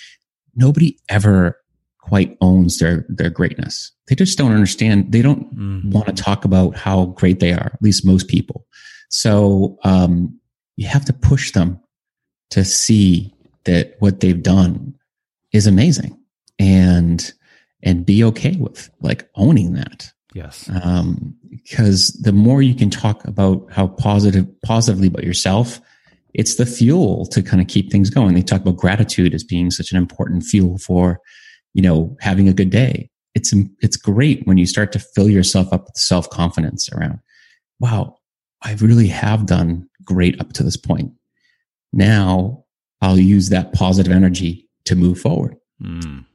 Nobody 0.55 0.97
ever 1.09 1.59
quite 2.01 2.37
owns 2.39 2.77
their 2.77 3.03
their 3.09 3.31
greatness. 3.31 3.91
They 4.07 4.15
just 4.15 4.37
don't 4.37 4.53
understand. 4.53 5.11
They 5.11 5.23
don't 5.23 5.53
mm-hmm. 5.55 5.89
want 5.89 6.05
to 6.07 6.23
talk 6.23 6.45
about 6.45 6.75
how 6.75 7.05
great 7.05 7.39
they 7.39 7.53
are. 7.53 7.71
At 7.73 7.81
least 7.81 8.05
most 8.05 8.27
people. 8.27 8.67
So 9.09 9.79
um, 9.83 10.39
you 10.77 10.87
have 10.87 11.05
to 11.05 11.13
push 11.13 11.51
them 11.51 11.79
to 12.51 12.63
see 12.63 13.33
that 13.63 13.95
what 13.99 14.19
they've 14.19 14.41
done 14.41 14.93
is 15.51 15.65
amazing 15.67 16.17
and 16.59 17.33
and 17.83 18.05
be 18.05 18.23
okay 18.23 18.55
with 18.57 18.89
like 19.01 19.29
owning 19.35 19.73
that. 19.73 20.11
Yes. 20.33 20.69
Um, 20.83 21.35
because 21.49 22.13
the 22.13 22.31
more 22.31 22.61
you 22.61 22.73
can 22.73 22.89
talk 22.89 23.25
about 23.25 23.69
how 23.71 23.87
positive, 23.87 24.47
positively 24.61 25.07
about 25.07 25.23
yourself, 25.23 25.81
it's 26.33 26.55
the 26.55 26.65
fuel 26.65 27.25
to 27.27 27.43
kind 27.43 27.61
of 27.61 27.67
keep 27.67 27.91
things 27.91 28.09
going. 28.09 28.33
They 28.33 28.41
talk 28.41 28.61
about 28.61 28.77
gratitude 28.77 29.33
as 29.33 29.43
being 29.43 29.69
such 29.71 29.91
an 29.91 29.97
important 29.97 30.43
fuel 30.43 30.77
for, 30.77 31.19
you 31.73 31.81
know, 31.81 32.15
having 32.21 32.47
a 32.47 32.53
good 32.53 32.69
day. 32.69 33.09
It's, 33.35 33.53
it's 33.81 33.97
great 33.97 34.45
when 34.45 34.57
you 34.57 34.65
start 34.65 34.91
to 34.93 34.99
fill 34.99 35.29
yourself 35.29 35.71
up 35.73 35.85
with 35.85 35.97
self 35.97 36.29
confidence 36.29 36.89
around, 36.91 37.19
wow, 37.79 38.15
I 38.61 38.73
really 38.75 39.07
have 39.07 39.45
done 39.45 39.89
great 40.03 40.39
up 40.39 40.53
to 40.53 40.63
this 40.63 40.77
point. 40.77 41.11
Now 41.91 42.63
I'll 43.01 43.19
use 43.19 43.49
that 43.49 43.73
positive 43.73 44.13
energy 44.13 44.69
to 44.85 44.95
move 44.95 45.19
forward. 45.19 45.57
Mm. 45.81 46.25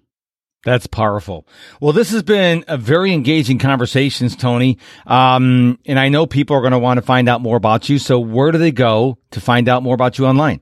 That's 0.66 0.86
powerful. 0.88 1.46
Well, 1.80 1.92
this 1.92 2.10
has 2.10 2.24
been 2.24 2.64
a 2.66 2.76
very 2.76 3.12
engaging 3.12 3.60
conversations, 3.60 4.34
Tony. 4.34 4.78
Um, 5.06 5.78
and 5.86 5.96
I 5.96 6.08
know 6.08 6.26
people 6.26 6.56
are 6.56 6.60
going 6.60 6.72
to 6.72 6.78
want 6.80 6.98
to 6.98 7.02
find 7.02 7.28
out 7.28 7.40
more 7.40 7.56
about 7.56 7.88
you. 7.88 8.00
So 8.00 8.18
where 8.18 8.50
do 8.50 8.58
they 8.58 8.72
go 8.72 9.16
to 9.30 9.40
find 9.40 9.68
out 9.68 9.84
more 9.84 9.94
about 9.94 10.18
you 10.18 10.26
online? 10.26 10.58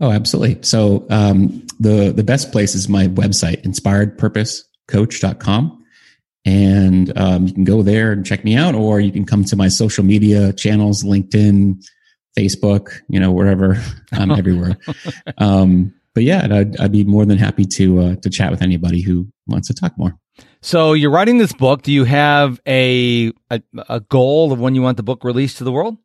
Oh, 0.00 0.10
absolutely. 0.10 0.62
So, 0.62 1.04
um, 1.10 1.66
the, 1.78 2.14
the 2.16 2.24
best 2.24 2.50
place 2.50 2.74
is 2.74 2.88
my 2.88 3.08
website, 3.08 3.62
inspiredpurposecoach.com. 3.64 5.84
And, 6.46 7.18
um, 7.18 7.46
you 7.46 7.52
can 7.52 7.64
go 7.64 7.82
there 7.82 8.10
and 8.10 8.24
check 8.24 8.42
me 8.42 8.56
out, 8.56 8.74
or 8.74 9.00
you 9.00 9.12
can 9.12 9.26
come 9.26 9.44
to 9.44 9.54
my 9.54 9.68
social 9.68 10.02
media 10.02 10.54
channels, 10.54 11.04
LinkedIn, 11.04 11.84
Facebook, 12.38 13.02
you 13.10 13.20
know, 13.20 13.32
wherever 13.32 13.78
I'm 14.12 14.30
everywhere. 14.30 14.78
Um, 15.36 15.92
but 16.14 16.22
yeah, 16.22 16.46
I'd, 16.50 16.80
I'd, 16.80 16.92
be 16.92 17.04
more 17.04 17.24
than 17.26 17.38
happy 17.38 17.64
to 17.64 18.00
uh, 18.00 18.16
to 18.16 18.30
chat 18.30 18.50
with 18.50 18.62
anybody 18.62 19.02
who 19.02 19.28
wants 19.46 19.68
to 19.68 19.74
talk 19.74 19.96
more. 19.98 20.16
So 20.62 20.94
you're 20.94 21.10
writing 21.10 21.38
this 21.38 21.52
book. 21.52 21.82
Do 21.82 21.92
you 21.92 22.04
have 22.04 22.60
a, 22.66 23.32
a, 23.50 23.60
a 23.88 24.00
goal 24.00 24.52
of 24.52 24.60
when 24.60 24.74
you 24.74 24.82
want 24.82 24.96
the 24.96 25.02
book 25.02 25.22
released 25.22 25.58
to 25.58 25.64
the 25.64 25.72
world? 25.72 25.98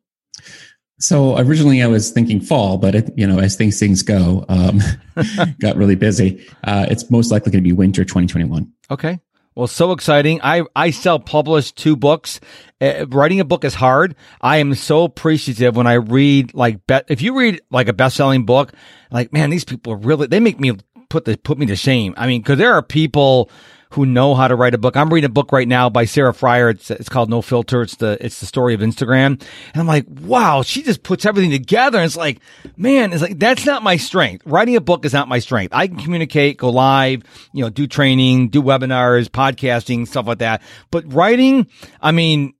So 0.98 1.38
originally 1.38 1.82
I 1.82 1.86
was 1.86 2.10
thinking 2.10 2.40
fall, 2.40 2.76
but 2.76 2.94
it, 2.94 3.10
you 3.16 3.26
know, 3.26 3.38
as 3.38 3.56
things 3.56 3.80
things 3.80 4.02
go, 4.02 4.44
um, 4.48 4.80
got 5.60 5.76
really 5.76 5.94
busy. 5.94 6.46
Uh, 6.64 6.86
it's 6.90 7.10
most 7.10 7.30
likely 7.30 7.50
going 7.50 7.64
to 7.64 7.68
be 7.68 7.72
winter 7.72 8.04
2021. 8.04 8.70
Okay. 8.90 9.18
Well, 9.60 9.66
so 9.66 9.92
exciting. 9.92 10.40
I, 10.42 10.62
I 10.74 10.90
self 10.90 11.26
published 11.26 11.76
two 11.76 11.94
books. 11.94 12.40
Uh, 12.80 13.04
writing 13.10 13.40
a 13.40 13.44
book 13.44 13.62
is 13.62 13.74
hard. 13.74 14.16
I 14.40 14.56
am 14.56 14.74
so 14.74 15.04
appreciative 15.04 15.76
when 15.76 15.86
I 15.86 15.92
read 15.92 16.54
like, 16.54 16.86
be- 16.86 17.02
if 17.10 17.20
you 17.20 17.38
read 17.38 17.60
like 17.70 17.86
a 17.86 17.92
best 17.92 18.16
selling 18.16 18.46
book, 18.46 18.72
like, 19.10 19.34
man, 19.34 19.50
these 19.50 19.66
people 19.66 19.92
are 19.92 19.98
really, 19.98 20.28
they 20.28 20.40
make 20.40 20.58
me 20.58 20.78
put 21.10 21.26
the, 21.26 21.36
put 21.36 21.58
me 21.58 21.66
to 21.66 21.76
shame. 21.76 22.14
I 22.16 22.26
mean, 22.26 22.42
cause 22.42 22.56
there 22.56 22.72
are 22.72 22.80
people 22.80 23.50
who 23.90 24.06
know 24.06 24.34
how 24.34 24.48
to 24.48 24.54
write 24.54 24.74
a 24.74 24.78
book. 24.78 24.96
I'm 24.96 25.12
reading 25.12 25.30
a 25.30 25.32
book 25.32 25.52
right 25.52 25.66
now 25.66 25.90
by 25.90 26.04
Sarah 26.04 26.32
Frier. 26.32 26.70
It's, 26.70 26.90
it's 26.90 27.08
called 27.08 27.28
No 27.28 27.42
Filter. 27.42 27.82
It's 27.82 27.96
the, 27.96 28.16
it's 28.20 28.40
the 28.40 28.46
story 28.46 28.74
of 28.74 28.80
Instagram. 28.80 29.42
And 29.72 29.76
I'm 29.76 29.86
like, 29.86 30.06
wow, 30.08 30.62
she 30.62 30.82
just 30.82 31.02
puts 31.02 31.26
everything 31.26 31.50
together. 31.50 31.98
And 31.98 32.06
it's 32.06 32.16
like, 32.16 32.40
man, 32.76 33.12
it's 33.12 33.22
like, 33.22 33.38
that's 33.38 33.66
not 33.66 33.82
my 33.82 33.96
strength. 33.96 34.46
Writing 34.46 34.76
a 34.76 34.80
book 34.80 35.04
is 35.04 35.12
not 35.12 35.28
my 35.28 35.40
strength. 35.40 35.74
I 35.74 35.88
can 35.88 35.98
communicate, 35.98 36.58
go 36.58 36.70
live, 36.70 37.22
you 37.52 37.62
know, 37.64 37.70
do 37.70 37.86
training, 37.86 38.48
do 38.50 38.62
webinars, 38.62 39.28
podcasting, 39.28 40.06
stuff 40.06 40.26
like 40.26 40.38
that. 40.38 40.62
But 40.90 41.12
writing, 41.12 41.66
I 42.00 42.12
mean, 42.12 42.54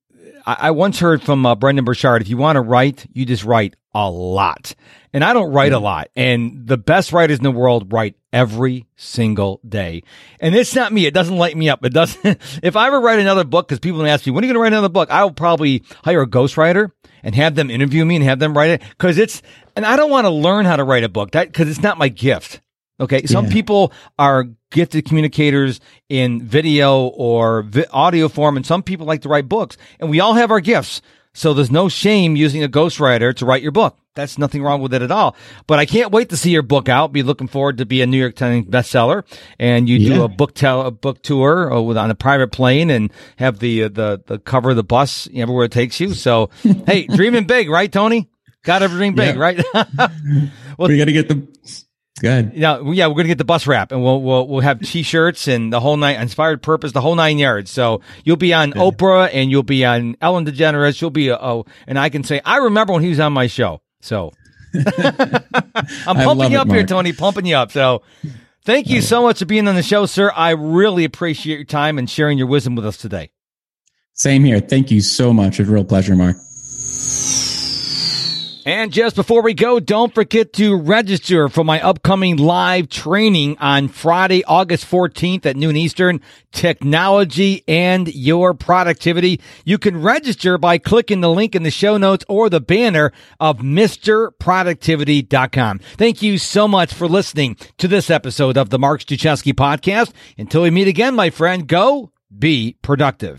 I, 0.47 0.57
I 0.61 0.71
once 0.71 0.99
heard 0.99 1.23
from 1.23 1.45
uh, 1.47 1.55
Brendon 1.55 1.85
Burchard, 1.85 2.23
if 2.23 2.29
you 2.29 2.37
want 2.37 2.57
to 2.57 2.61
write, 2.61 3.07
you 3.13 3.25
just 3.25 3.45
write 3.45 3.77
a 3.95 4.09
lot. 4.11 4.75
And 5.13 5.25
I 5.25 5.33
don't 5.33 5.53
write 5.53 5.73
a 5.73 5.79
lot. 5.79 6.09
And 6.15 6.67
the 6.67 6.77
best 6.77 7.13
writers 7.13 7.39
in 7.39 7.45
the 7.45 7.51
world 7.51 7.93
write 7.93 8.15
every 8.33 8.87
single 8.97 9.61
day. 9.69 10.05
And 10.39 10.55
it's 10.55 10.75
not 10.75 10.93
me. 10.93 11.07
It 11.07 11.15
doesn't 11.15 11.37
light 11.37 11.57
me 11.57 11.69
up. 11.69 11.85
It 11.85 11.93
doesn't. 11.93 12.25
if 12.63 12.77
I 12.77 12.87
ever 12.87 13.01
write 13.01 13.19
another 13.19 13.45
book, 13.45 13.67
because 13.67 13.81
people 13.81 14.07
ask 14.07 14.27
me, 14.27 14.33
when 14.33 14.45
are 14.45 14.47
you 14.47 14.53
going 14.53 14.61
to 14.61 14.63
write 14.63 14.73
another 14.73 14.89
book? 14.89 15.11
I 15.11 15.25
will 15.25 15.33
probably 15.33 15.83
hire 16.05 16.23
a 16.23 16.27
ghostwriter 16.29 16.93
and 17.23 17.35
have 17.35 17.57
them 17.57 17.71
interview 17.71 18.05
me 18.05 18.17
and 18.17 18.25
have 18.25 18.39
them 18.39 18.57
write 18.57 18.71
it. 18.71 18.83
Cause 18.99 19.19
it's, 19.19 19.43
and 19.75 19.85
I 19.85 19.97
don't 19.97 20.11
want 20.11 20.27
to 20.27 20.31
learn 20.31 20.65
how 20.65 20.77
to 20.77 20.85
write 20.85 21.05
a 21.05 21.09
book 21.09 21.33
that, 21.33 21.53
cause 21.53 21.69
it's 21.69 21.83
not 21.83 21.99
my 21.99 22.09
gift. 22.09 22.61
Okay. 23.01 23.25
Some 23.27 23.47
Yeah. 23.47 23.53
people 23.53 23.93
are 24.19 24.45
gifted 24.71 25.05
communicators 25.07 25.81
in 26.09 26.47
video 26.47 27.07
or 27.07 27.63
vi- 27.63 27.87
audio 27.91 28.29
form, 28.29 28.57
and 28.57 28.65
some 28.67 28.83
people 28.83 29.07
like 29.07 29.23
to 29.23 29.29
write 29.29 29.49
books. 29.49 29.77
And 29.99 30.11
we 30.11 30.21
all 30.21 30.35
have 30.35 30.51
our 30.51 30.61
gifts. 30.61 31.01
So 31.33 31.55
there's 31.55 31.71
no 31.71 31.89
shame 31.89 32.35
using 32.37 32.63
a 32.65 32.69
ghostwriter 32.69 33.35
to 33.37 33.47
write 33.47 33.63
your 33.63 33.71
book. 33.73 33.97
That's 34.17 34.37
nothing 34.37 34.65
wrong 34.65 34.81
with 34.83 34.93
it 34.93 35.03
at 35.03 35.13
all. 35.13 35.37
But 35.69 35.79
I 35.79 35.87
can't 35.87 36.11
wait 36.11 36.31
to 36.31 36.37
see 36.37 36.51
your 36.51 36.63
book 36.63 36.89
out. 36.89 37.13
Be 37.13 37.23
looking 37.23 37.47
forward 37.47 37.79
to 37.79 37.87
be 37.87 38.03
a 38.03 38.07
New 38.07 38.19
York 38.19 38.35
Times 38.35 38.67
bestseller, 38.67 39.23
and 39.59 39.89
you 39.89 40.01
do 40.01 40.25
a 40.25 40.29
book 40.29 40.55
tell 40.55 40.83
a 40.83 40.91
book 40.91 41.23
tour 41.23 41.73
uh, 41.73 41.81
with 41.81 41.97
on 41.97 42.11
a 42.11 42.17
private 42.17 42.51
plane 42.51 42.91
and 42.91 43.13
have 43.37 43.61
the 43.61 43.85
uh, 43.85 43.89
the 43.89 44.21
the 44.27 44.39
cover 44.41 44.71
of 44.71 44.77
the 44.77 44.83
bus 44.83 45.29
everywhere 45.33 45.67
it 45.67 45.73
takes 45.73 46.01
you. 46.01 46.13
So 46.15 46.51
hey, 46.87 47.07
dreaming 47.07 47.45
big, 47.45 47.71
right, 47.71 47.91
Tony? 47.91 48.29
Got 48.65 48.81
to 48.81 48.89
dream 48.89 49.15
big, 49.15 49.37
Yeah. 49.37 49.41
right? 49.41 49.57
we 50.79 50.99
got 50.99 51.05
to 51.05 51.13
get 51.13 51.29
the. 51.29 51.47
Good. 52.21 52.53
Yeah, 52.55 52.83
yeah, 52.83 53.07
we're 53.07 53.15
gonna 53.15 53.29
get 53.29 53.39
the 53.39 53.47
bus 53.47 53.67
wrap, 53.67 53.93
and 53.93 54.03
we'll 54.03 54.21
we'll 54.21 54.47
we'll 54.47 54.61
have 54.61 54.81
T-shirts 54.81 55.49
and 55.49 55.73
the 55.73 55.81
whole 55.81 55.97
nine 55.97 56.21
inspired 56.21 56.63
purpose, 56.63 56.93
the 56.93 57.01
whole 57.01 57.15
nine 57.15 57.39
yards. 57.39 57.71
So 57.71 58.03
you'll 58.25 58.37
be 58.37 58.53
on 58.53 58.73
Oprah, 58.75 59.31
and 59.33 59.51
you'll 59.51 59.63
be 59.63 59.87
on 59.87 60.17
Ellen 60.21 60.45
DeGeneres. 60.45 61.01
You'll 61.01 61.09
be 61.09 61.33
oh, 61.33 61.65
and 61.87 61.99
I 61.99 62.11
can 62.11 62.23
say 62.23 62.43
I 62.45 62.59
remember 62.59 62.93
when 62.93 63.03
he 63.03 63.09
was 63.09 63.21
on 63.21 63.33
my 63.33 63.47
show. 63.47 63.81
So 64.03 64.35
I'm 64.75 66.17
pumping 66.17 66.53
you 66.53 66.59
it, 66.59 66.61
up 66.61 66.69
here, 66.69 66.85
Tony, 66.85 67.15
pumping 67.15 67.47
you 67.47 67.57
up. 67.57 67.73
So 67.73 68.03
thank 68.65 68.91
you 68.91 69.01
so 69.01 69.23
much 69.23 69.39
for 69.39 69.47
being 69.47 69.67
on 69.67 69.75
the 69.75 69.83
show, 69.83 70.05
sir. 70.05 70.31
I 70.37 70.51
really 70.51 71.05
appreciate 71.05 71.57
your 71.57 71.65
time 71.65 71.99
and 71.99 72.09
sharing 72.09 72.37
your 72.37 72.49
wisdom 72.49 72.75
with 72.75 72.85
us 72.85 72.99
today. 72.99 73.31
Same 74.13 74.45
here. 74.45 74.61
Thank 74.61 74.91
you 74.91 75.01
so 75.01 75.33
much. 75.33 75.59
It's 75.59 75.71
a 75.71 75.73
real 75.73 75.85
pleasure, 75.85 76.15
Mark. 76.15 76.37
And 78.67 78.93
just 78.93 79.17
before 79.17 79.41
we 79.43 79.55
go, 79.55 79.81
don't 79.81 80.15
forget 80.15 80.53
to 80.55 80.77
register 80.77 81.49
for 81.49 81.65
my 81.65 81.81
upcoming 81.81 82.37
live 82.37 82.91
training 82.91 83.57
on 83.59 83.89
Friday, 83.89 84.45
August 84.45 84.85
14th 84.91 85.47
at 85.47 85.57
noon 85.57 85.77
Eastern, 85.77 86.21
technology 86.53 87.65
and 87.67 88.15
your 88.15 88.53
productivity. 88.53 89.41
You 89.65 89.79
can 89.79 90.03
register 90.03 90.59
by 90.59 90.77
clicking 90.79 91.23
the 91.23 91.31
link 91.31 91.55
in 91.55 91.63
the 91.63 91.71
show 91.71 91.97
notes 91.97 92.27
or 92.29 92.51
the 92.51 92.61
banner 92.61 93.13
of 93.39 93.59
MrProductivity.com. 93.59 95.79
Thank 95.97 96.23
you 96.23 96.39
so 96.39 96.67
much 96.69 96.93
for 96.93 97.09
listening 97.09 97.57
to 97.79 97.89
this 97.89 98.11
episode 98.11 98.59
of 98.59 98.71
the 98.71 98.79
Mark 98.79 99.01
Struczewski 99.01 99.55
podcast. 99.55 100.13
Until 100.37 100.63
we 100.63 100.71
meet 100.71 100.89
again, 100.89 101.15
my 101.15 101.31
friend, 101.31 101.67
go 101.67 102.13
be 102.37 102.77
productive. 102.83 103.39